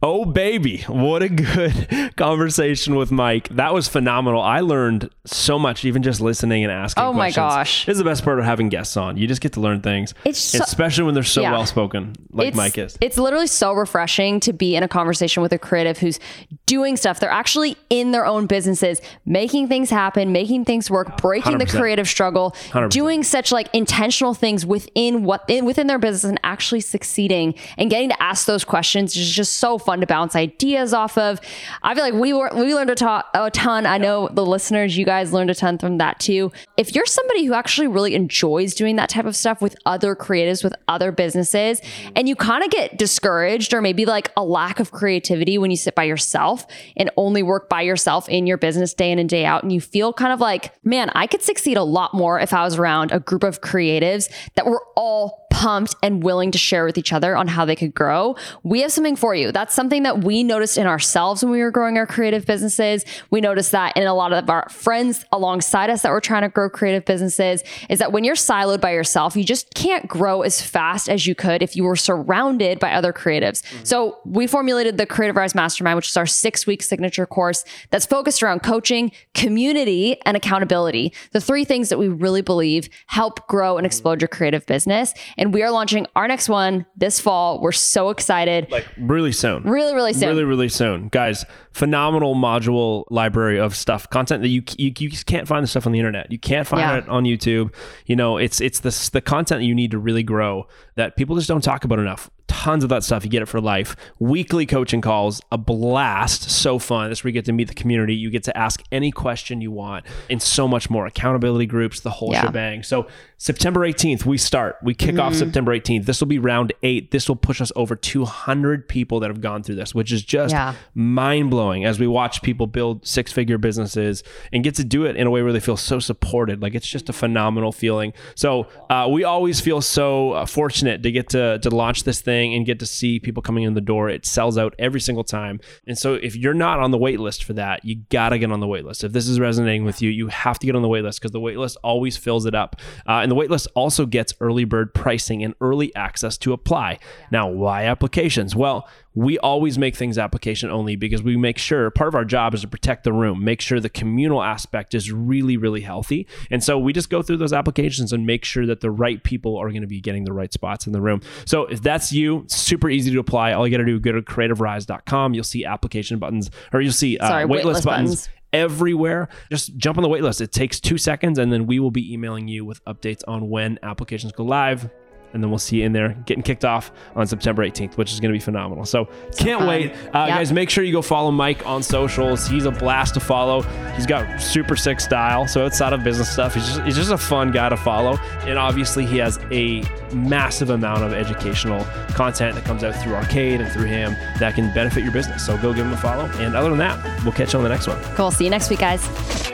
[0.06, 0.80] Oh, baby.
[0.88, 3.48] What a good conversation with Mike.
[3.50, 4.42] That was phenomenal.
[4.42, 7.02] I learned so much, even just listening and asking.
[7.02, 7.86] Oh my gosh.
[7.86, 9.16] This is the best part of having guests on.
[9.16, 11.54] You just get to learn things, It's so- especially when they're so Yeah.
[11.54, 12.98] well spoken, like it's, Mike is.
[13.00, 16.20] It's literally so refreshing to be in a conversation with a creative who's
[16.66, 17.22] doing stuff.
[17.22, 21.80] They're actually in their own businesses, making things happen, making things work, breaking the 100%.
[21.80, 22.90] creative struggle, 100%.
[22.90, 28.10] doing such like intentional things within what within their business and actually succeeding and getting
[28.10, 31.40] to ask those questions is just so fun to bounce ideas off of.
[31.82, 33.86] I feel like we were we learned a, a ton.
[33.86, 36.52] I know the listeners, you guys learned a ton from that too.
[36.78, 40.64] If you're somebody who actually really enjoys doing that type of stuff with other creatives,
[40.64, 41.82] with other businesses,
[42.16, 45.78] and you kind of get discouraged or maybe like a lack of creativity when you
[45.78, 46.66] sit by yourself
[46.98, 49.82] and only work by yourself in your business day in and day out, and you
[49.82, 53.12] feel kind of like, man, I could succeed a lot more if I was around
[53.12, 57.38] a group of creatives that were all pumped and willing to share with each other
[57.38, 58.36] on how they could grow.
[58.64, 59.52] We have something for you.
[59.52, 63.06] That's something that we noticed in ourselves when we were growing our creative businesses.
[63.30, 66.50] We noticed that in a lot of our friends alongside us that were trying to
[66.50, 70.60] grow creative businesses is that when you're siloed by yourself, you just can't grow as
[70.60, 73.62] fast as you could if you were surrounded by other creatives.
[73.62, 73.84] Mm-hmm.
[73.84, 78.08] So we formulated the Creative Rise Mastermind, which is our six week signature course that's
[78.08, 81.14] focused around coaching, community, and accountability.
[81.32, 85.14] The three things that we really believe help grow and explode your creative business.
[85.38, 87.60] And we are launching our next one this fall.
[87.60, 88.70] We're so excited.
[88.72, 89.64] like really soon.
[89.64, 90.30] really, really soon.
[90.30, 91.44] Really, really soon, guys.
[91.72, 95.88] Phenomenal module library of stuff, content that you you, you just can't find the stuff
[95.88, 96.32] on the internet.
[96.32, 96.98] You can't find Yeah.
[96.98, 97.74] it on YouTube.
[98.06, 101.36] You know, it's it's the the content that you need to really grow that people
[101.36, 102.30] just don't talk about enough.
[102.54, 103.24] Tons of that stuff.
[103.26, 103.96] You get it for life.
[104.20, 106.50] Weekly coaching calls, a blast.
[106.52, 107.10] So fun.
[107.10, 108.16] This is where you get to meet the community.
[108.16, 111.06] You get to ask any question you want, and so much more.
[111.06, 112.46] Accountability groups, the whole Yeah.
[112.46, 112.84] shebang.
[112.84, 114.78] So September 18th, we start.
[114.84, 116.06] We kick off September 18th.
[116.06, 117.12] This will be round eight.
[117.12, 120.54] This will push us over 200 people that have gone through this, which is just
[120.54, 120.76] Yeah.
[120.96, 124.24] mind blowing as we watch people build six figure businesses
[124.54, 126.62] and get to do it in a way where they feel so supported.
[126.62, 128.14] Like it's just a phenomenal feeling.
[128.36, 132.43] So uh, we always feel so uh, fortunate to get to, to launch this thing
[132.52, 134.10] and get to see people coming in the door.
[134.10, 135.60] It sells out every single time.
[135.86, 138.52] And so if you're not on the wait list for that, you got to get
[138.52, 139.04] on the wait list.
[139.04, 141.32] If this is resonating with you, you have to get on the wait list because
[141.32, 142.78] the wait list always fills it up.
[143.08, 146.98] Uh, and the wait list also gets early bird pricing and early access to apply.
[147.32, 148.56] Now, why applications?
[148.56, 152.54] Well, we always make things application only because we make sure part of our job
[152.54, 156.28] is to protect the room, make sure the communal aspect is really, really healthy.
[156.50, 159.58] And so we just go through those applications and make sure that the right people
[159.58, 161.22] are going to be getting the right spots in the room.
[161.46, 163.54] So if that's you, super easy to apply.
[163.54, 165.34] All you got to do is go to creativerise.com.
[165.34, 167.86] You'll see application buttons or you'll see uh, Sorry, waitlist waitlist buttons.
[167.86, 168.30] buttons.
[168.54, 170.40] Everywhere, just jump on the waitlist.
[170.40, 173.80] It takes two seconds, and then we will be emailing you with updates on when
[173.82, 174.92] applications go live
[175.34, 178.20] and then we'll see you in there getting kicked off on September 18th, which is
[178.20, 178.86] going to be phenomenal.
[178.86, 179.06] So,
[179.38, 179.68] can't fun.
[179.68, 179.92] wait.
[180.14, 180.38] Uh, Yep.
[180.38, 182.48] Guys, make sure you go follow Mike on socials.
[182.48, 183.62] He's a blast to follow.
[183.96, 185.48] He's got super sick style.
[185.48, 188.18] So, outside of business stuff, he's just, he's just a fun guy to follow.
[188.46, 193.60] And obviously, he has a massive amount of educational content that comes out through Arcade
[193.62, 195.46] and through him that can benefit your business.
[195.46, 196.26] So, go give him a follow.
[196.36, 198.02] And other than that, we'll catch you on the next one.
[198.16, 198.32] Cool.
[198.32, 199.04] See you next week, guys.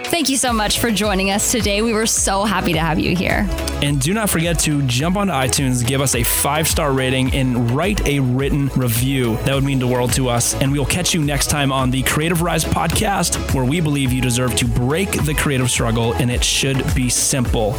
[0.10, 1.82] Thank you so much for joining us today.
[1.84, 3.48] We were so happy to have you here.
[3.82, 5.32] And do not forget to jump onto
[5.70, 9.38] iTunes, give us a five star rating, and write a written review.
[9.38, 10.56] That would mean the world to us.
[10.56, 14.22] And we'll catch you next time on the Creative Rise podcast, where we believe you
[14.22, 17.76] deserve to break the creative struggle and it should be simple.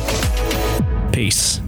[1.12, 1.60] Peace.